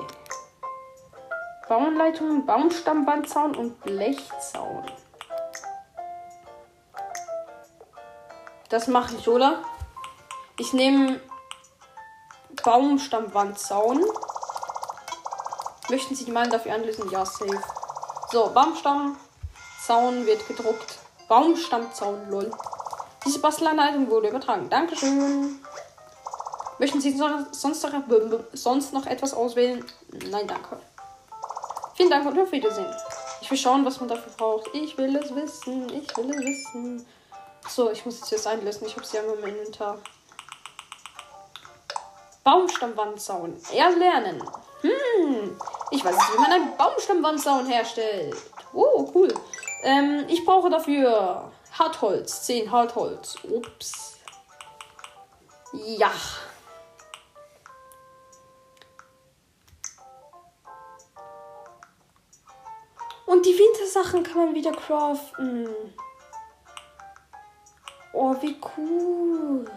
[1.67, 4.83] Bauanleitung, Baumstammwandzaun und Blechzaun.
[8.69, 9.63] Das mache ich, oder?
[10.59, 11.19] Ich nehme
[12.63, 14.05] Baumstammwandzaun.
[15.89, 17.09] Möchten Sie die Malen dafür anlösen?
[17.09, 17.61] Ja, safe.
[18.31, 20.99] So, Baumstammzaun wird gedruckt.
[21.27, 22.51] Baumstammzaun, lol.
[23.25, 24.69] Diese Bastelanleitung wurde übertragen.
[24.69, 25.59] Dankeschön.
[26.79, 29.83] Möchten Sie sonst noch, sonst noch etwas auswählen?
[30.29, 30.79] Nein, danke.
[31.95, 32.93] Vielen Dank und auf Wiedersehen.
[33.41, 34.69] Ich will schauen, was man dafür braucht.
[34.73, 35.89] Ich will es wissen.
[35.89, 37.05] Ich will es wissen.
[37.67, 38.85] So, ich muss es jetzt einlösen.
[38.85, 39.97] Ich habe sie ja nur im Inventar.
[42.43, 43.59] Baumstammwandzaun.
[43.73, 44.41] Erlernen.
[44.81, 45.59] Hm.
[45.91, 48.37] Ich weiß nicht, wie man einen Baumstammwandzaun herstellt.
[48.73, 49.33] Oh, cool.
[49.83, 52.43] Ähm, ich brauche dafür Hartholz.
[52.43, 53.37] 10 Hartholz.
[53.43, 54.17] Ups.
[55.73, 56.11] Ja.
[63.27, 65.67] Und die Wintersachen kann man wieder craften.
[68.13, 69.69] Oh, wie cool.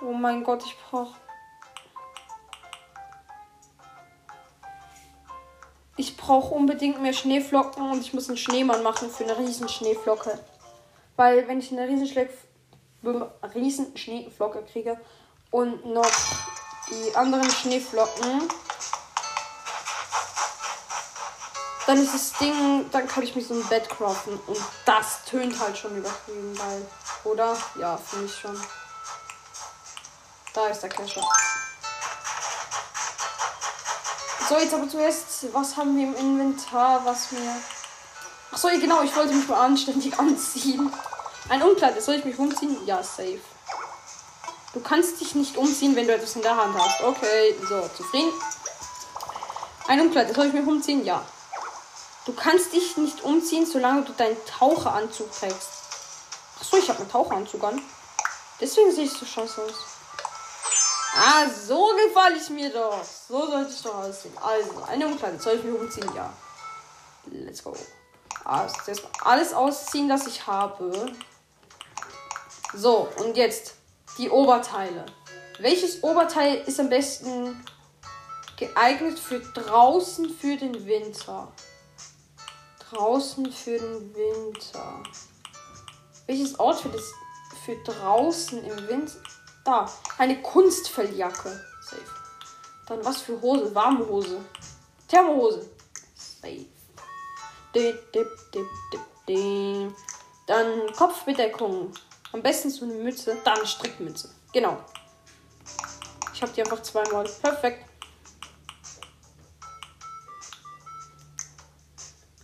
[0.00, 1.20] Oh mein Gott, ich brauche.
[5.98, 10.38] Ich brauche unbedingt mehr Schneeflocken und ich muss einen Schneemann machen für eine riesen Schneeflocke.
[11.16, 12.08] Weil wenn ich eine riesen,
[13.54, 14.98] riesen Schneeflocke kriege
[15.50, 16.10] und noch
[16.90, 18.48] die anderen Schneeflocken.
[21.86, 24.38] Dann ist das Ding, dann kann ich mich so ein Bett craften.
[24.46, 26.86] Und das tönt halt schon übertrieben geil.
[27.24, 27.56] Oder?
[27.78, 28.60] Ja, finde ich schon.
[30.52, 31.22] Da ist der Kescher.
[34.48, 37.56] So, jetzt aber zuerst, was haben wir im Inventar, was mir...
[38.52, 40.92] Achso, genau, ich wollte mich mal anständig anziehen.
[41.48, 42.76] Ein Umkleid, soll ich mich umziehen?
[42.86, 43.40] Ja, safe.
[44.76, 47.00] Du kannst dich nicht umziehen, wenn du etwas in der Hand hast.
[47.00, 48.30] Okay, so, zufrieden.
[49.88, 51.02] Ein Umkleid, soll ich mich umziehen?
[51.02, 51.24] Ja.
[52.26, 55.68] Du kannst dich nicht umziehen, solange du deinen Taucheranzug trägst.
[56.60, 57.80] Achso, ich habe einen Taucheranzug an.
[58.60, 59.72] Deswegen sehe ich so scheiße aus.
[61.16, 63.02] Ah, so gefalle ich mir doch.
[63.02, 64.36] So sollte ich doch aussehen.
[64.36, 65.38] Also, eine Umkleide.
[65.40, 66.10] Soll ich mich umziehen?
[66.14, 66.30] Ja.
[67.30, 67.74] Let's go.
[68.44, 68.74] Also,
[69.24, 71.16] alles ausziehen, das ich habe.
[72.74, 73.75] So, und jetzt
[74.18, 75.06] die Oberteile.
[75.58, 77.64] Welches Oberteil ist am besten
[78.56, 81.52] geeignet für draußen für den Winter?
[82.90, 85.02] Draußen für den Winter.
[86.26, 87.12] Welches Outfit ist
[87.64, 89.14] für draußen im Winter?
[89.64, 91.60] Da, eine Kunstfelljacke.
[91.82, 92.02] Safe.
[92.86, 93.74] Dann was für Hose?
[93.74, 94.40] Warme Hose.
[95.08, 95.68] Thermohose.
[96.14, 96.66] Safe.
[97.74, 99.94] Dip, dip, dip, dip, dip.
[100.46, 101.92] Dann Kopfbedeckung.
[102.32, 103.36] Am besten so eine Mütze.
[103.44, 104.30] Dann Strickmütze.
[104.52, 104.78] Genau.
[106.34, 107.24] Ich habe die einfach zweimal.
[107.42, 107.88] Perfekt.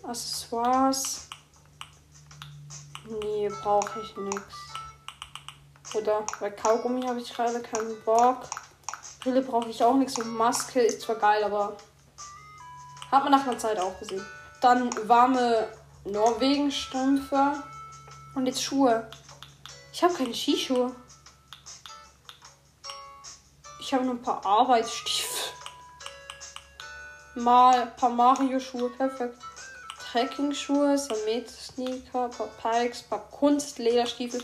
[0.02, 1.28] Accessoires.
[3.08, 4.54] Nee, brauche ich nichts.
[5.94, 8.48] Oder bei Kaugummi habe ich gerade keinen Bock.
[9.20, 10.18] Brille brauche ich auch nichts.
[10.18, 11.76] Und Maske ist zwar geil, aber
[13.10, 14.24] hat man nach einer Zeit auch gesehen.
[14.60, 15.68] Dann warme
[16.04, 17.62] Norwegen-Strümpfe.
[18.34, 19.10] Und jetzt Schuhe.
[19.92, 20.96] Ich habe keine Skischuhe.
[23.78, 25.52] Ich habe nur ein paar Arbeitsstiefel.
[27.34, 28.88] Mal ein paar Mario-Schuhe.
[28.90, 29.36] Perfekt.
[30.10, 34.42] Trekking-Schuhe, Samet-Sneaker, paar Pikes, paar Kunstlederstiefel.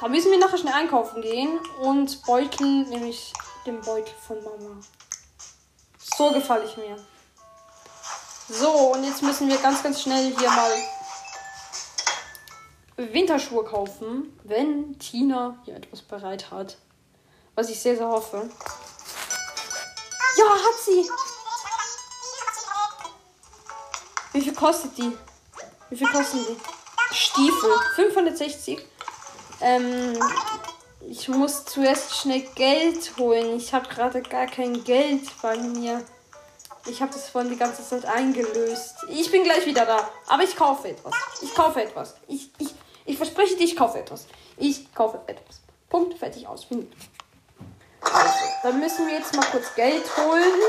[0.00, 1.58] Da müssen wir nachher schnell einkaufen gehen.
[1.82, 3.32] Und Beutel, nämlich
[3.66, 4.80] den Beutel von Mama.
[5.98, 6.96] So gefalle ich mir.
[8.48, 10.72] So, und jetzt müssen wir ganz, ganz schnell hier mal
[13.12, 16.76] Winterschuhe kaufen, wenn Tina hier etwas bereit hat.
[17.54, 18.48] Was ich sehr, sehr hoffe.
[20.36, 21.08] Ja, hat sie.
[24.32, 25.12] Wie viel kostet die?
[25.90, 26.56] Wie viel kosten die?
[27.14, 27.70] Stiefel.
[27.96, 28.86] 560.
[29.60, 30.16] Ähm,
[31.08, 33.56] ich muss zuerst schnell Geld holen.
[33.56, 36.04] Ich habe gerade gar kein Geld bei mir.
[36.86, 38.94] Ich habe das vorhin die ganze Zeit eingelöst.
[39.08, 40.08] Ich bin gleich wieder da.
[40.28, 41.12] Aber ich kaufe etwas.
[41.42, 42.14] Ich kaufe etwas.
[42.28, 42.69] Ich, ich,
[43.10, 44.26] ich verspreche dir, ich kaufe etwas.
[44.56, 45.60] Ich kaufe etwas.
[45.88, 46.66] Punkt, fertig, aus.
[48.00, 50.60] Also, dann müssen wir jetzt mal kurz Geld holen.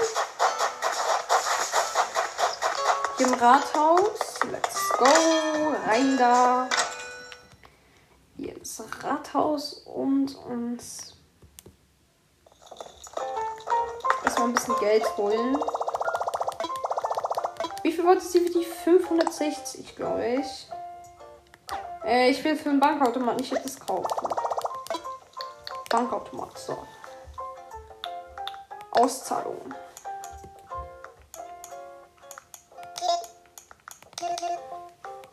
[3.20, 4.40] Im Rathaus.
[4.52, 5.06] Let's go.
[5.86, 6.68] Rein da.
[8.38, 11.16] Hier ins Rathaus und uns
[14.24, 15.58] erstmal ein bisschen Geld holen.
[17.84, 18.66] Wie viel wollte sie für die?
[18.66, 20.68] 560, glaube ich.
[22.06, 24.28] Äh, ich will für einen Bankautomat nicht etwas kaufen.
[25.90, 26.78] Bankautomat, so.
[28.92, 29.74] Auszahlung.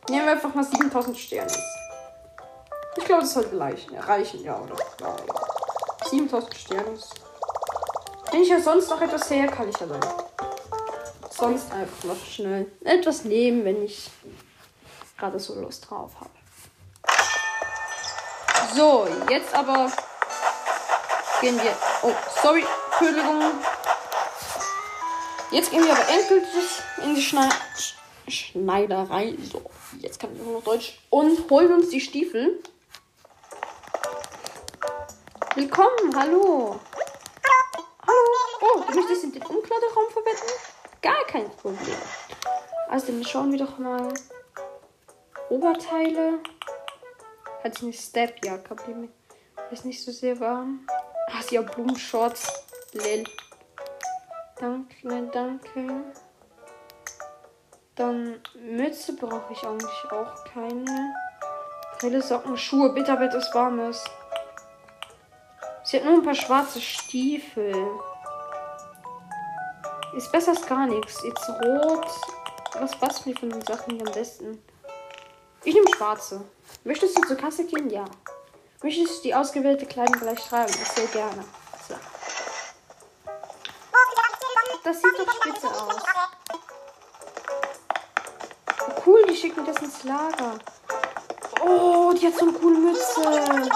[0.08, 1.52] Nehmen wir einfach mal 7000 Sterne.
[2.96, 4.76] Ich glaube, das sollte reichen, reichen ja, oder?
[5.00, 6.08] Ja, ja.
[6.08, 6.98] 7000 Sterne.
[8.30, 10.00] Wenn ich ja sonst noch etwas sehe, kann ich ja dann
[11.30, 14.10] sonst einfach noch schnell etwas nehmen, wenn ich
[15.16, 16.30] gerade so Lust drauf habe.
[18.74, 19.90] So, jetzt aber
[21.40, 21.74] gehen wir.
[22.02, 23.42] Oh, sorry, Entschuldigung.
[25.50, 27.48] Jetzt gehen wir aber endgültig in die Schne
[28.28, 29.36] Schneiderei.
[29.50, 29.62] So,
[30.00, 30.98] jetzt kann ich nur noch Deutsch.
[31.08, 32.62] Und holen uns die Stiefel.
[35.54, 36.78] Willkommen, hallo.
[38.06, 38.28] Hallo.
[38.60, 40.52] Oh, du möchtest in den Umkleideraum verwenden?
[41.00, 41.96] Gar kein Problem.
[42.88, 44.12] Also, dann schauen wir doch mal.
[45.48, 46.40] Oberteile.
[47.76, 49.08] Sie eine Stepjacke, die
[49.74, 50.86] ist nicht so sehr warm.
[51.48, 52.64] Sie hat Blumenshorts.
[52.92, 53.24] Lil.
[54.58, 56.04] Danke, danke.
[57.94, 61.14] Dann Mütze brauche ich eigentlich auch keine.
[61.98, 64.04] Brille, Socken, Schuhe, bitte etwas Warmes.
[65.84, 67.74] Sie hat nur ein paar schwarze Stiefel.
[70.16, 71.22] Ist besser als gar nichts.
[71.24, 72.06] Jetzt rot.
[72.74, 74.62] Was passt mir von den Sachen am besten?
[75.68, 76.40] Ich nehme schwarze.
[76.84, 77.90] Möchtest du zur Kasse gehen?
[77.90, 78.06] Ja.
[78.82, 80.72] Möchtest du die ausgewählte Kleidung gleich tragen?
[80.72, 81.44] Ich sehr gerne.
[81.86, 81.94] So.
[84.82, 86.02] Das sieht doch spitze aus.
[88.80, 90.58] Oh, cool, die schicken das ins Lager.
[91.60, 93.68] Oh, die hat so eine coole Mütze.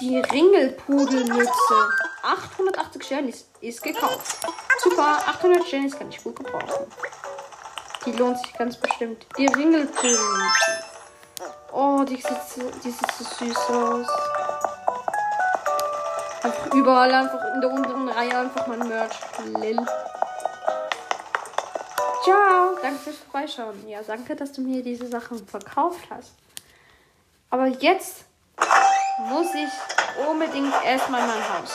[0.00, 1.92] Die Ringelpudelmütze.
[2.22, 4.38] 880 Sterne ist, ist gekauft.
[4.82, 6.90] Super, 800 Sterne kann ich gut gebrauchen.
[8.08, 9.26] Die lohnt sich ganz bestimmt.
[9.36, 10.84] Die Ringelpudelmütze.
[11.72, 14.06] Oh, die sieht, die sieht so süß aus.
[16.42, 19.14] Einfach überall, einfach in der unteren Reihe einfach mein Merch.
[19.60, 19.76] Lil.
[22.24, 22.78] Ciao.
[22.80, 23.86] Danke fürs Vorbeischauen.
[23.86, 26.32] Ja, danke, dass du mir diese Sachen verkauft hast.
[27.50, 28.24] Aber jetzt
[29.28, 31.74] muss ich unbedingt erstmal mein Haus.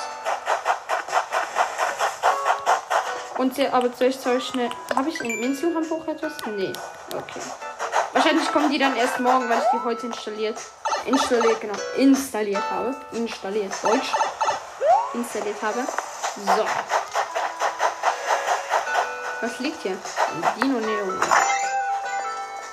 [3.37, 4.69] Und sehr, aber zuerst soll ich schnell.
[4.95, 6.33] Habe ich im Inselhandbuch etwas?
[6.55, 6.71] Nee.
[7.13, 7.41] Okay.
[8.13, 10.57] Wahrscheinlich kommen die dann erst morgen, weil ich die heute installiert.
[11.05, 11.73] Installiert, genau.
[11.97, 12.95] Installiert habe.
[13.11, 13.73] Installiert.
[13.81, 14.13] Deutsch.
[15.13, 15.79] Installiert habe.
[16.35, 16.65] So.
[19.41, 19.97] Was liegt hier?
[20.55, 21.19] Dino Neo.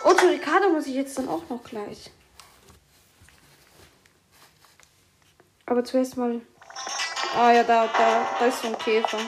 [0.04, 2.10] Oh, zu Ricardo muss ich jetzt dann auch noch gleich.
[5.66, 6.40] Aber zuerst mal.
[7.36, 9.18] Ah ja, da, da, da ist so ein Käfer.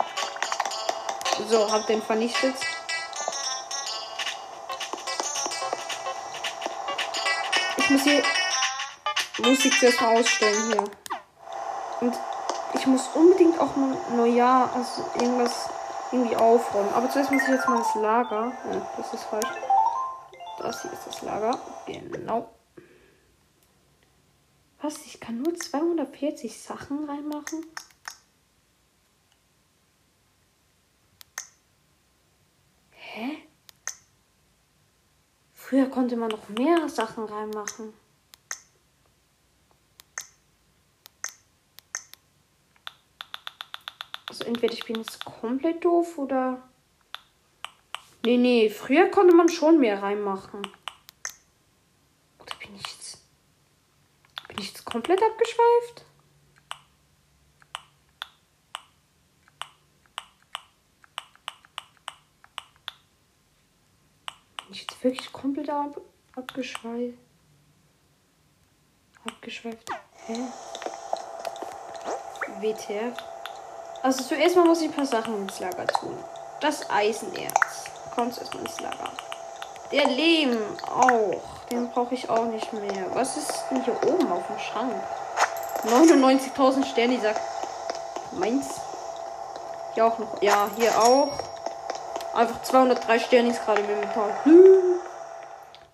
[1.39, 2.55] So, hab den vernichtet.
[7.77, 8.23] Ich muss hier
[9.39, 10.85] Musik zuerst mal ausstellen hier.
[12.01, 12.19] Und
[12.75, 15.69] ich muss unbedingt auch mal Neujahr, also irgendwas
[16.11, 16.93] irgendwie aufräumen.
[16.95, 18.53] Aber zuerst muss ich jetzt mal das Lager.
[18.71, 19.49] Ja, das ist falsch.
[20.59, 21.59] Das hier ist das Lager.
[21.87, 22.51] Genau.
[24.81, 24.99] Was?
[25.07, 27.65] Ich kann nur 240 Sachen reinmachen?
[32.91, 33.49] Hä?
[35.73, 37.95] Früher konnte man noch mehr Sachen reinmachen.
[44.29, 46.69] Also entweder ich bin jetzt komplett doof oder.
[48.23, 50.61] Nee, nee, früher konnte man schon mehr reinmachen.
[52.39, 53.25] Oder bin ich jetzt.
[54.49, 56.05] Bin ich jetzt komplett abgeschweift?
[64.59, 66.01] Bin ich jetzt wirklich komplett ab
[66.37, 67.19] abgeschweift?
[69.27, 69.89] Abgeschweift.
[70.27, 70.37] Hä?
[72.61, 73.17] WTF?
[74.03, 76.17] Also zuerst mal muss ich ein paar Sachen ins Lager tun.
[76.61, 77.91] Das Eisenerz.
[78.15, 79.11] Kommt erstmal ins Lager.
[79.93, 81.43] Der Lehm auch.
[81.71, 83.15] Den brauche ich auch nicht mehr.
[83.15, 84.93] Was ist denn hier oben auf dem Schrank?
[85.85, 87.41] 99.000 Sterne, sagt
[88.33, 88.81] meins.
[89.95, 90.41] Hier auch noch.
[90.43, 91.33] Ja, hier auch.
[92.35, 94.31] Einfach 203 Sterne ist gerade mit ein paar.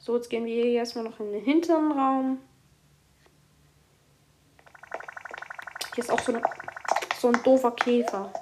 [0.08, 2.38] So, jetzt gehen wir hier erstmal noch in den hinteren Raum.
[5.94, 6.42] Hier ist auch so eine
[7.20, 8.32] so ein doofer Käfer.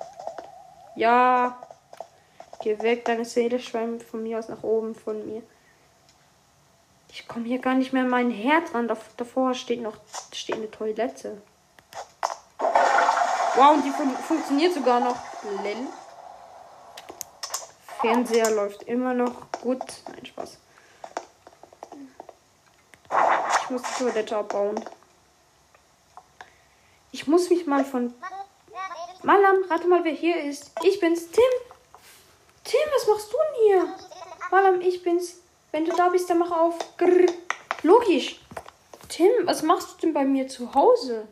[0.94, 1.60] Ja.
[2.62, 5.42] Geh weg, deine Seele schwemmt von mir aus nach oben von mir.
[7.10, 8.86] Ich komme hier gar nicht mehr an meinen Herd ran.
[9.16, 9.96] Davor steht noch
[10.32, 11.42] steht eine Toilette.
[13.56, 15.16] Wow, und die fun funktioniert sogar noch.
[15.64, 15.88] Lel.
[18.00, 19.82] Fernseher läuft immer noch gut.
[20.12, 20.58] Nein, Spaß.
[23.66, 24.80] Ich muss die Toilette abbauen.
[27.10, 28.14] Ich muss mich mal von
[29.24, 30.70] Malam, rate mal, wer hier ist.
[30.84, 31.42] Ich bin's, Tim.
[32.62, 33.94] Tim, was machst du denn hier?
[34.52, 35.40] Malam, ich bin's.
[35.72, 36.78] Wenn du da bist, dann mach auf.
[36.96, 37.26] Grrr.
[37.82, 38.40] Logisch.
[39.08, 41.26] Tim, was machst du denn bei mir zu Hause?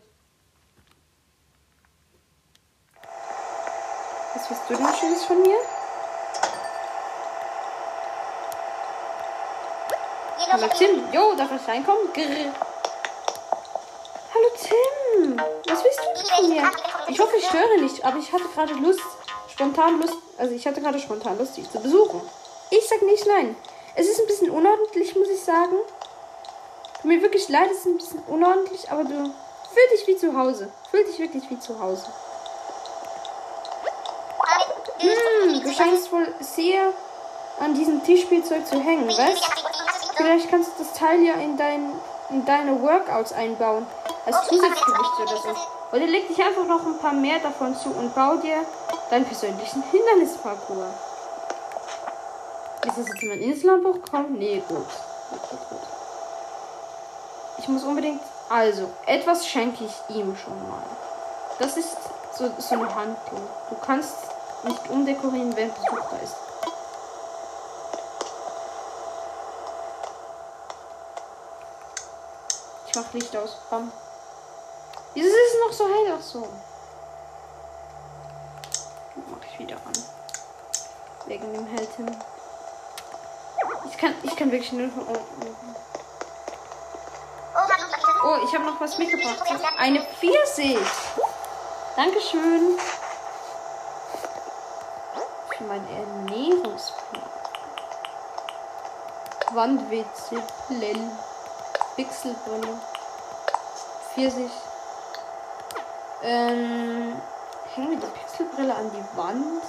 [4.35, 5.59] Was willst du denn Schönes von mir?
[10.55, 11.03] Hallo Tim.
[11.13, 12.13] Jo, darf ich reinkommen?
[12.13, 12.55] Grrr.
[14.33, 15.37] Hallo Tim.
[15.37, 16.71] Was willst du von mir?
[17.09, 19.01] Ich hoffe, ich störe nicht, aber ich hatte gerade Lust,
[19.53, 22.21] spontan Lust, also ich hatte gerade spontan Lust, dich zu besuchen.
[22.71, 23.57] Ich sag nicht nein.
[23.97, 25.75] Es ist ein bisschen unordentlich, muss ich sagen.
[26.99, 30.39] Tut mir wirklich leid, es ist ein bisschen unordentlich, aber du fühl dich wie zu
[30.39, 30.71] Hause.
[30.93, 32.07] Fühl dich wirklich wie zu Hause.
[34.99, 36.93] Hm, du scheinst wohl sehr
[37.59, 39.65] an diesem Tischspielzeug zu hängen, weißt?
[40.17, 41.93] Vielleicht kannst du das Teil ja in, dein,
[42.31, 43.87] in deine Workouts einbauen.
[44.27, 45.97] Als Zusatzgewicht oder so.
[45.97, 48.65] Oder leg dich einfach noch ein paar mehr davon zu und bau dir
[49.11, 50.95] deinen persönlichen Hindernisparcours.
[52.87, 54.37] Ist das jetzt in mein Inselhandbuch gekommen?
[54.39, 54.87] Nee, gut.
[55.31, 55.79] gut, gut, gut.
[57.59, 58.21] Ich muss unbedingt.
[58.49, 60.83] Also, etwas schenke ich ihm schon mal.
[61.59, 61.97] Das ist
[62.37, 63.43] so, so eine Handlung.
[63.71, 64.15] Du kannst
[64.65, 66.35] nicht umdekorieren, wenn Besuch da ist.
[72.97, 73.57] Mach Licht aus.
[73.71, 73.93] Bam.
[75.15, 76.15] Wieso ist es noch so hell?
[76.19, 76.49] Ach so.
[79.31, 79.93] Mach ich wieder an.
[81.27, 82.07] Wegen dem Helltim.
[83.91, 84.89] Ich kann, ich kann wirklich nur.
[85.09, 85.17] Oh,
[88.25, 89.43] oh ich habe noch was mitgebracht.
[89.79, 90.79] Eine Pfirsich.
[91.97, 92.79] Dankeschön.
[95.57, 97.23] Für meinen Ernährungsplan.
[99.53, 101.11] Wandwitze, Lell,
[101.97, 102.79] Pixelbrille,
[104.13, 104.53] Pfirsich.
[106.23, 107.21] Ähm,
[107.75, 109.63] hängen wir die Pixelbrille an die Wand?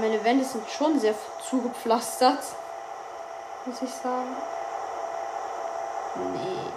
[0.00, 1.14] Meine Wände sind schon sehr
[1.48, 2.42] zugepflastert.
[3.64, 4.36] Muss ich sagen.
[6.32, 6.72] Nee,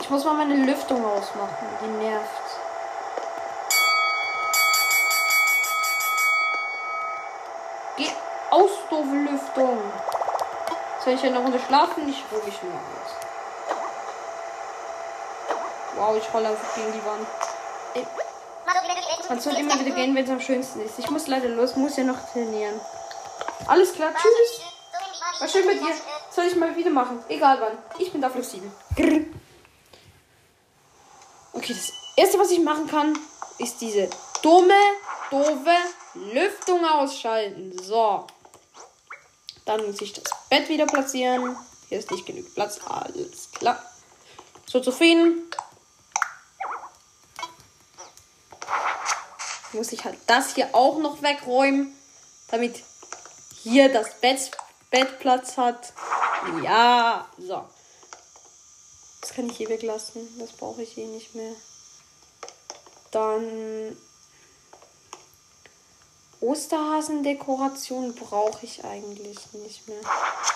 [0.00, 1.66] ich muss mal meine Lüftung ausmachen.
[1.80, 2.28] Die nervt.
[7.96, 8.10] Geh
[8.62, 9.78] aus, doofe Lüftung.
[11.04, 12.08] Soll ich ja eine Runde schlafen?
[12.08, 13.10] Ich ruhe mich nur aus.
[15.96, 17.26] Wow, ich rolle einfach gegen die Wand.
[19.28, 20.98] Man soll immer wieder gehen, wenn es am schönsten ist.
[20.98, 22.80] Ich muss leider los, muss ja noch trainieren.
[23.66, 24.62] Alles klar, tschüss.
[25.40, 25.94] War schön mit dir.
[26.30, 27.22] Soll ich mal wieder machen?
[27.28, 27.78] Egal wann.
[27.98, 28.70] Ich bin da flexibel.
[31.52, 33.18] Okay, das erste, was ich machen kann,
[33.58, 34.08] ist diese
[34.42, 34.74] dumme,
[35.30, 35.76] doofe
[36.14, 37.76] Lüftung ausschalten.
[37.80, 38.26] So.
[39.64, 41.56] Dann muss ich das Bett wieder platzieren.
[41.88, 42.80] Hier ist nicht genug Platz.
[42.86, 43.82] Alles klar.
[44.66, 45.50] So zufrieden.
[49.72, 51.94] Muss ich halt das hier auch noch wegräumen,
[52.48, 52.82] damit
[53.62, 54.50] hier das Bett,
[54.90, 55.92] Bett Platz hat.
[56.62, 57.64] Ja, so.
[59.20, 60.28] Das kann ich hier weglassen.
[60.38, 61.54] Das brauche ich hier nicht mehr.
[63.12, 63.96] Dann
[66.42, 70.00] Osterhasendekoration brauche ich eigentlich nicht mehr.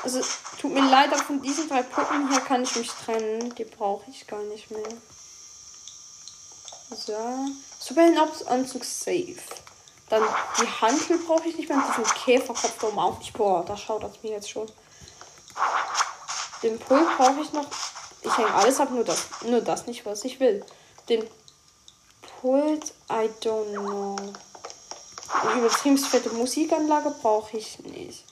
[0.03, 0.20] Also
[0.61, 3.55] tut mir leid, aber von diesen drei Puppen hier kann ich mich trennen.
[3.55, 4.89] Die brauche ich gar nicht mehr.
[6.91, 7.16] So.
[7.78, 9.37] Superheldenanzug safe.
[10.09, 10.22] Dann
[10.61, 11.78] die Hantel brauche ich nicht mehr.
[11.78, 13.32] Und diesen Käferkopf da oben auch nicht.
[13.32, 14.70] Boah, da schaut das mir jetzt schon.
[16.62, 17.66] Den Pult brauche ich noch.
[18.22, 20.64] Ich hänge alles ab, nur das, nur das nicht, was ich will.
[21.09, 21.24] Den
[22.41, 24.16] Pult, I don't know.
[25.43, 28.24] Eine übertrieben fette Musikanlage brauche ich nicht.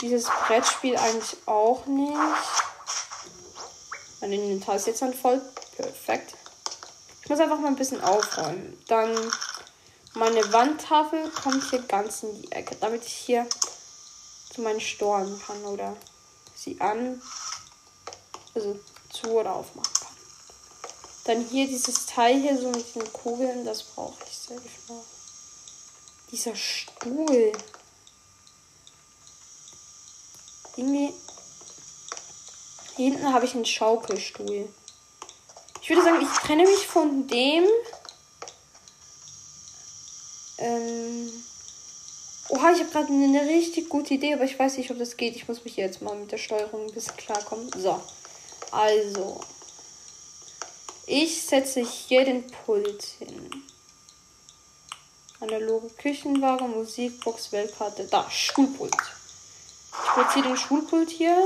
[0.00, 2.18] Dieses Brettspiel eigentlich auch nicht.
[4.20, 5.40] Mein Inventar ist jetzt dann voll.
[5.76, 6.34] Perfekt.
[7.22, 8.78] Ich muss einfach mal ein bisschen aufräumen.
[8.88, 9.16] Dann
[10.14, 13.46] meine Wandtafel kommt hier ganz in die Ecke, damit ich hier
[14.52, 15.96] zu meinen Storen kann oder
[16.54, 17.20] sie an,
[18.54, 18.78] also
[19.10, 20.14] zu oder aufmachen kann.
[21.24, 25.13] Dann hier dieses Teil hier so mit den Kugeln, das brauche ich sehr noch.
[26.34, 27.52] Dieser Stuhl.
[30.76, 31.14] Irgendwie.
[32.96, 34.68] Hinten habe ich einen Schaukelstuhl.
[35.80, 37.64] Ich würde sagen, ich trenne mich von dem.
[40.58, 41.30] Ähm.
[42.48, 45.36] Oha, ich habe gerade eine richtig gute Idee, aber ich weiß nicht, ob das geht.
[45.36, 47.70] Ich muss mich jetzt mal mit der Steuerung ein bisschen klarkommen.
[47.80, 48.02] So.
[48.72, 49.40] Also.
[51.06, 53.64] Ich setze hier den Pult hin.
[55.44, 58.04] Analoge Küchenwaage, Musikbox, Weltkarte.
[58.04, 58.94] Da, Schulpult.
[58.94, 61.36] Ich platziere den Schulpult hier.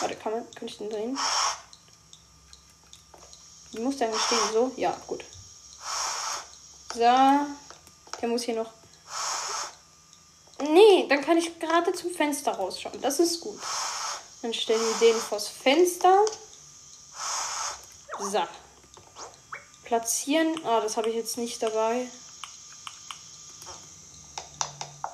[0.00, 1.18] Warte, kann man, kann ich den drehen?
[3.72, 4.38] Wie muss der stehen?
[4.52, 4.72] So?
[4.76, 5.24] Ja, gut.
[6.92, 7.00] So.
[7.00, 8.70] Der muss hier noch.
[10.60, 13.00] Nee, dann kann ich gerade zum Fenster rausschauen.
[13.00, 13.58] Das ist gut.
[14.42, 16.18] Dann stellen wir den vors Fenster.
[18.18, 18.42] So.
[19.84, 20.60] Platzieren.
[20.66, 22.08] Ah, das habe ich jetzt nicht dabei.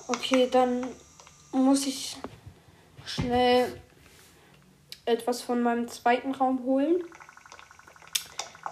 [0.06, 0.86] Okay, dann
[1.52, 2.16] muss ich
[3.06, 3.80] schnell
[5.06, 7.02] etwas von meinem zweiten Raum holen.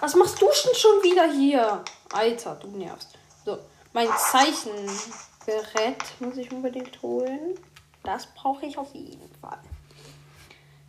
[0.00, 1.82] Was machst du denn schon wieder hier?
[2.12, 3.16] Alter, du nervst.
[3.44, 3.58] So,
[3.92, 7.58] mein Zeichengerät muss ich unbedingt holen.
[8.02, 9.60] Das brauche ich auf jeden Fall.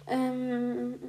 [0.07, 0.99] Ähm,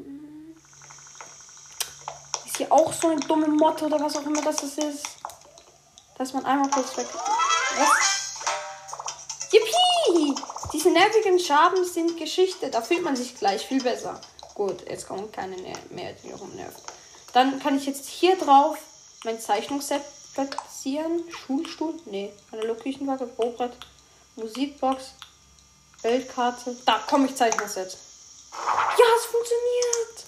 [2.45, 5.07] ist hier auch so eine dumme Motte oder was auch immer das ist?
[6.19, 7.09] Dass man einmal kurz weg.
[7.77, 8.24] Was?
[10.85, 12.69] Diese nervigen Schaben sind Geschichte.
[12.69, 14.21] Da fühlt man sich gleich viel besser.
[14.55, 16.83] Gut, jetzt kommen keine mehr, die rumnerven.
[17.33, 18.77] Dann kann ich jetzt hier drauf
[19.25, 20.03] mein Zeichnungsset
[20.35, 21.25] platzieren.
[21.31, 21.95] Schulstuhl?
[22.05, 22.35] Nee.
[22.53, 23.27] Analog Küchenwaage,
[24.37, 25.05] Musikbox,
[26.03, 26.77] Weltkarte.
[26.85, 27.97] Da, Comic-Zeichnungsset.
[28.53, 30.25] Ja, es funktioniert.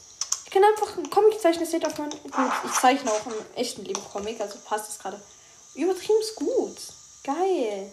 [0.46, 2.08] Ich kann einfach ein Comic-Zeichnungsset auf mein.
[2.08, 5.20] Gut, ich zeichne auch im echten Leben Comic, also passt es gerade.
[5.74, 6.78] Übertrieben gut.
[7.24, 7.92] Geil.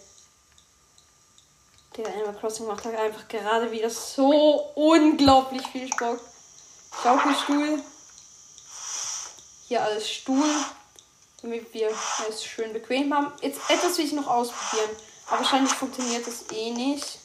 [1.98, 6.20] Der Animal Crossing macht halt einfach gerade wieder so unglaublich viel Spaß.
[7.04, 7.84] Schaukelstuhl.
[9.68, 10.50] Hier alles Stuhl.
[11.42, 11.92] Damit wir
[12.30, 13.32] es schön bequem haben.
[13.42, 14.90] Jetzt etwas will ich noch ausprobieren.
[15.28, 17.20] Aber wahrscheinlich funktioniert das eh nicht.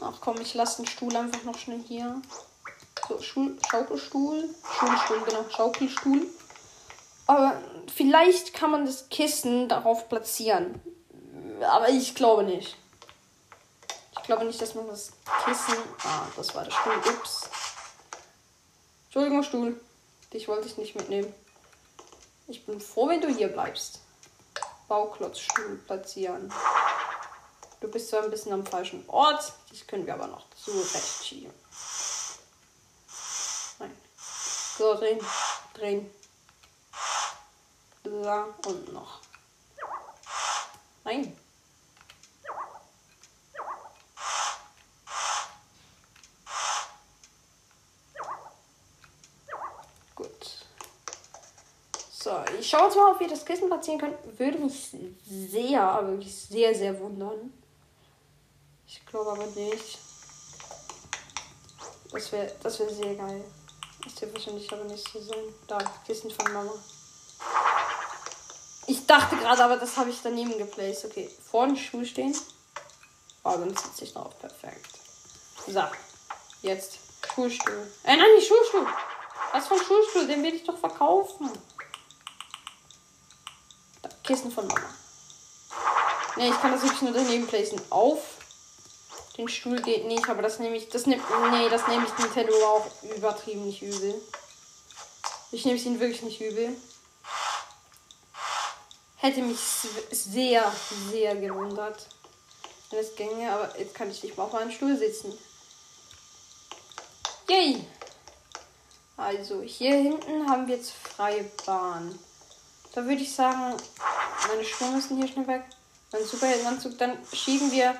[0.00, 2.20] Ach komm, ich lasse den Stuhl einfach noch schnell hier.
[3.08, 4.54] So, Schul Schaukelstuhl.
[4.78, 5.44] Schulstuhl, genau.
[5.50, 6.26] Schaukelstuhl.
[7.26, 7.60] Aber
[7.92, 10.80] vielleicht kann man das Kissen darauf platzieren.
[11.60, 12.76] Aber ich glaube nicht.
[14.12, 15.12] Ich glaube nicht, dass man das
[15.44, 15.76] Kissen.
[16.02, 16.96] Ah, das war der Stuhl.
[16.96, 17.48] Ups.
[19.06, 19.80] Entschuldigung, Stuhl.
[20.32, 21.32] Dich wollte ich nicht mitnehmen.
[22.46, 24.00] Ich bin froh, wenn du hier bleibst.
[24.88, 26.52] Bauklotzstuhl platzieren.
[27.80, 31.52] Du bist zwar ein bisschen am falschen Ort, das können wir aber noch zurecht schieben.
[33.78, 33.96] Nein.
[34.78, 35.20] So, drehen,
[35.74, 36.10] drehen.
[38.02, 39.20] Da und noch.
[41.04, 41.38] Nein.
[52.24, 54.16] So, ich schaue jetzt mal, ob wir das Kissen platzieren können.
[54.38, 54.96] Würde mich
[55.28, 57.52] sehr, aber wirklich sehr, sehr wundern.
[58.86, 59.98] Ich glaube aber nicht.
[62.10, 63.44] Das wäre das wär sehr geil.
[64.02, 65.44] Das wird wahrscheinlich aber nicht so sein.
[65.66, 66.72] Da, Kissen von Mama.
[68.86, 71.04] Ich dachte gerade, aber das habe ich daneben geplaced.
[71.04, 72.34] Okay, vor dem Stuhl stehen.
[73.42, 74.38] Oh, dann sitze ich drauf.
[74.38, 74.98] Perfekt.
[75.66, 75.82] So,
[76.62, 76.96] jetzt
[77.34, 77.86] Schulstuhl.
[78.04, 78.86] Äh, nein, nicht Schulstuhl.
[79.52, 80.26] Was für ein Schulstuhl?
[80.26, 81.50] Den will ich doch verkaufen.
[84.24, 84.90] Kissen von Mama.
[86.36, 87.80] Ne, ich kann das wirklich nur daneben placen.
[87.90, 88.22] Auf
[89.36, 90.88] den Stuhl geht nicht, aber das nehme ich.
[90.88, 91.22] Das nimmt.
[91.50, 94.20] Nee, das nehme ich Nintendo auch übertrieben nicht übel.
[95.52, 96.76] Ich nehme es ihnen wirklich nicht übel.
[99.16, 99.58] Hätte mich
[100.10, 100.72] sehr,
[101.10, 102.06] sehr gewundert,
[102.90, 105.32] wenn es ginge, aber jetzt kann ich nicht mal auf meinem Stuhl sitzen.
[107.48, 107.86] Yay!
[109.16, 112.18] Also, hier hinten haben wir jetzt freie Bahn.
[112.94, 113.76] Da würde ich sagen,
[114.46, 115.64] meine Schuhe müssen hier schnell weg.
[116.12, 116.96] Mein Superheldenanzug.
[116.96, 117.96] Dann schieben wir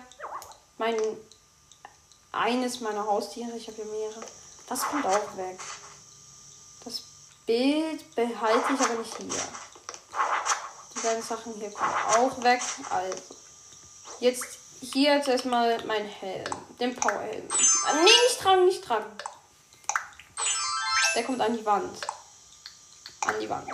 [0.79, 0.95] mein
[2.31, 3.57] eines meiner Haustiere.
[3.57, 4.25] Ich habe hier mehrere.
[4.69, 5.59] Das kommt auch weg.
[6.85, 7.03] Das
[7.45, 9.43] Bild behalte ich aber nicht hier.
[10.95, 12.63] Die beiden Sachen hier kommen auch weg.
[12.91, 13.19] Also.
[14.21, 14.45] Jetzt
[14.81, 16.51] hier jetzt erstmal mein Helm.
[16.79, 17.49] Den Powerhelm.
[17.87, 19.11] Ah, nee, nicht tragen, nicht tragen.
[21.17, 21.99] Der kommt an die Wand.
[23.27, 23.69] An die Wand.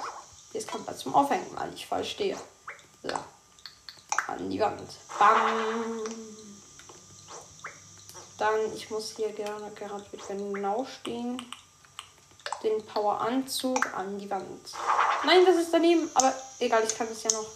[0.52, 2.36] Jetzt kommt er zum Aufhängen, weil ich falsch stehe.
[3.02, 3.10] So.
[4.26, 4.90] An die Wand.
[5.18, 6.04] Bam.
[8.38, 11.44] Dann, ich muss hier gerne gerade genau stehen.
[12.62, 14.72] Den Power-Anzug an die Wand.
[15.24, 17.46] Nein, das ist daneben, aber egal, ich kann es ja noch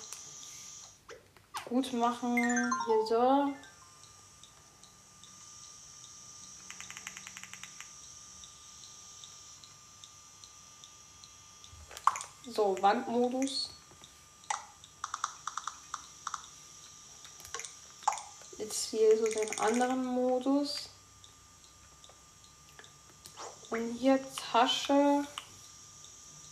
[1.66, 2.36] gut machen.
[2.36, 3.52] Hier so.
[12.54, 13.70] So, Wandmodus.
[18.58, 20.88] Jetzt hier so den anderen Modus.
[23.70, 25.26] Und hier Tasche,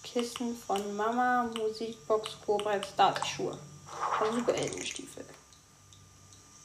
[0.03, 3.57] Kissen von Mama, Musikbox, Kobrett, Dartschuhe.
[4.21, 5.25] Und super Elbenstiefel.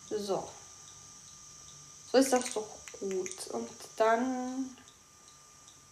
[0.10, 0.50] So.
[2.12, 2.68] So ist das doch
[3.00, 3.48] gut.
[3.52, 4.76] Und dann.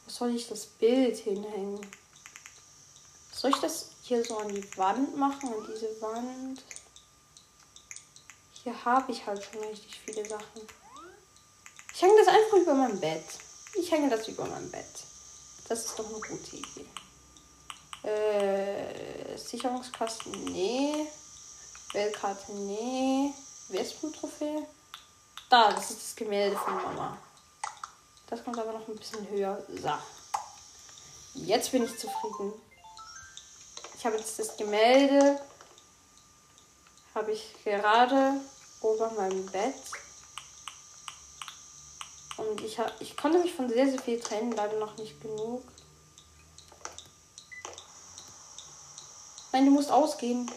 [0.06, 1.80] Wo soll ich das Bild hinhängen?
[3.46, 5.54] Soll ich das hier so an die Wand machen?
[5.54, 6.64] An diese Wand?
[8.64, 10.62] Hier habe ich halt schon richtig viele Sachen.
[11.94, 13.24] Ich hänge das einfach über mein Bett.
[13.76, 14.90] Ich hänge das über mein Bett.
[15.70, 16.88] Das ist doch eine gute Idee.
[18.10, 21.06] Äh, Sicherungskasten, nee.
[21.92, 23.32] Weltkarte, nee.
[23.68, 24.66] Wespen-Trophäe.
[25.52, 27.16] Da, das ist das Gemälde von Mama.
[28.26, 29.64] Das kommt aber noch ein bisschen höher.
[29.70, 29.94] So.
[31.36, 32.54] Jetzt bin ich zufrieden.
[33.98, 35.40] Ich habe jetzt das Gemälde.
[37.14, 38.34] Habe ich gerade
[38.82, 39.76] ober meinem Bett.
[42.38, 45.64] Und ich, hab, ich konnte mich von sehr, sehr viel trennen, leider noch nicht genug.
[49.54, 50.52] Nein, du musst ausgehen.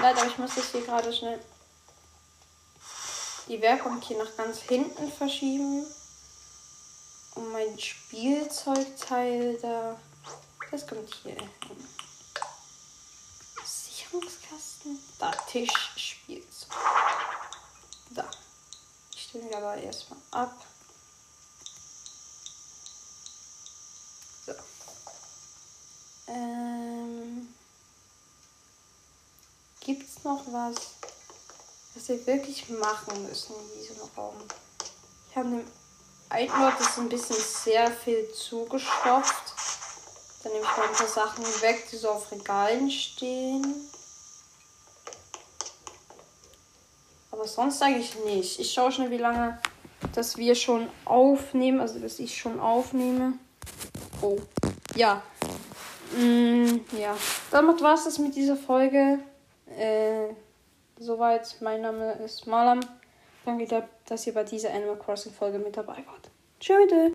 [0.00, 1.40] Leid, aber ich muss das hier gerade schnell
[3.48, 5.86] die Werkung hier nach ganz hinten verschieben.
[7.34, 9.98] Und mein Spielzeugteil da,
[10.70, 11.50] das kommt hier hin.
[13.64, 14.98] Sicherungskasten.
[15.18, 16.70] Da, Tisch, Spielzeug.
[18.10, 18.30] Da.
[19.14, 20.66] Ich stelle ihn aber erstmal ab.
[24.46, 24.52] So.
[26.28, 27.54] Ähm.
[29.80, 30.76] Gibt es noch was,
[31.94, 34.34] was wir wirklich machen müssen in diesem Raum?
[35.30, 35.64] Ich habe dem
[36.62, 39.52] Ort ist ein bisschen sehr viel zugestopft.
[40.42, 43.90] Dann nehme ich mal ein paar Sachen weg, die so auf Regalen stehen.
[47.44, 48.58] Aber sonst eigentlich nicht.
[48.58, 49.58] Ich schaue schnell, wie lange
[50.14, 53.34] dass wir schon aufnehmen, also dass ich schon aufnehme.
[54.22, 54.38] Oh,
[54.96, 55.22] ja.
[56.16, 57.14] Mm, ja,
[57.50, 59.18] damit war es das mit dieser Folge.
[59.78, 60.28] Äh,
[60.98, 61.56] soweit.
[61.60, 62.80] Mein Name ist Malam.
[63.44, 66.30] Danke, dass ihr bei dieser Animal Crossing Folge mit dabei wart.
[66.60, 67.12] Tschüss.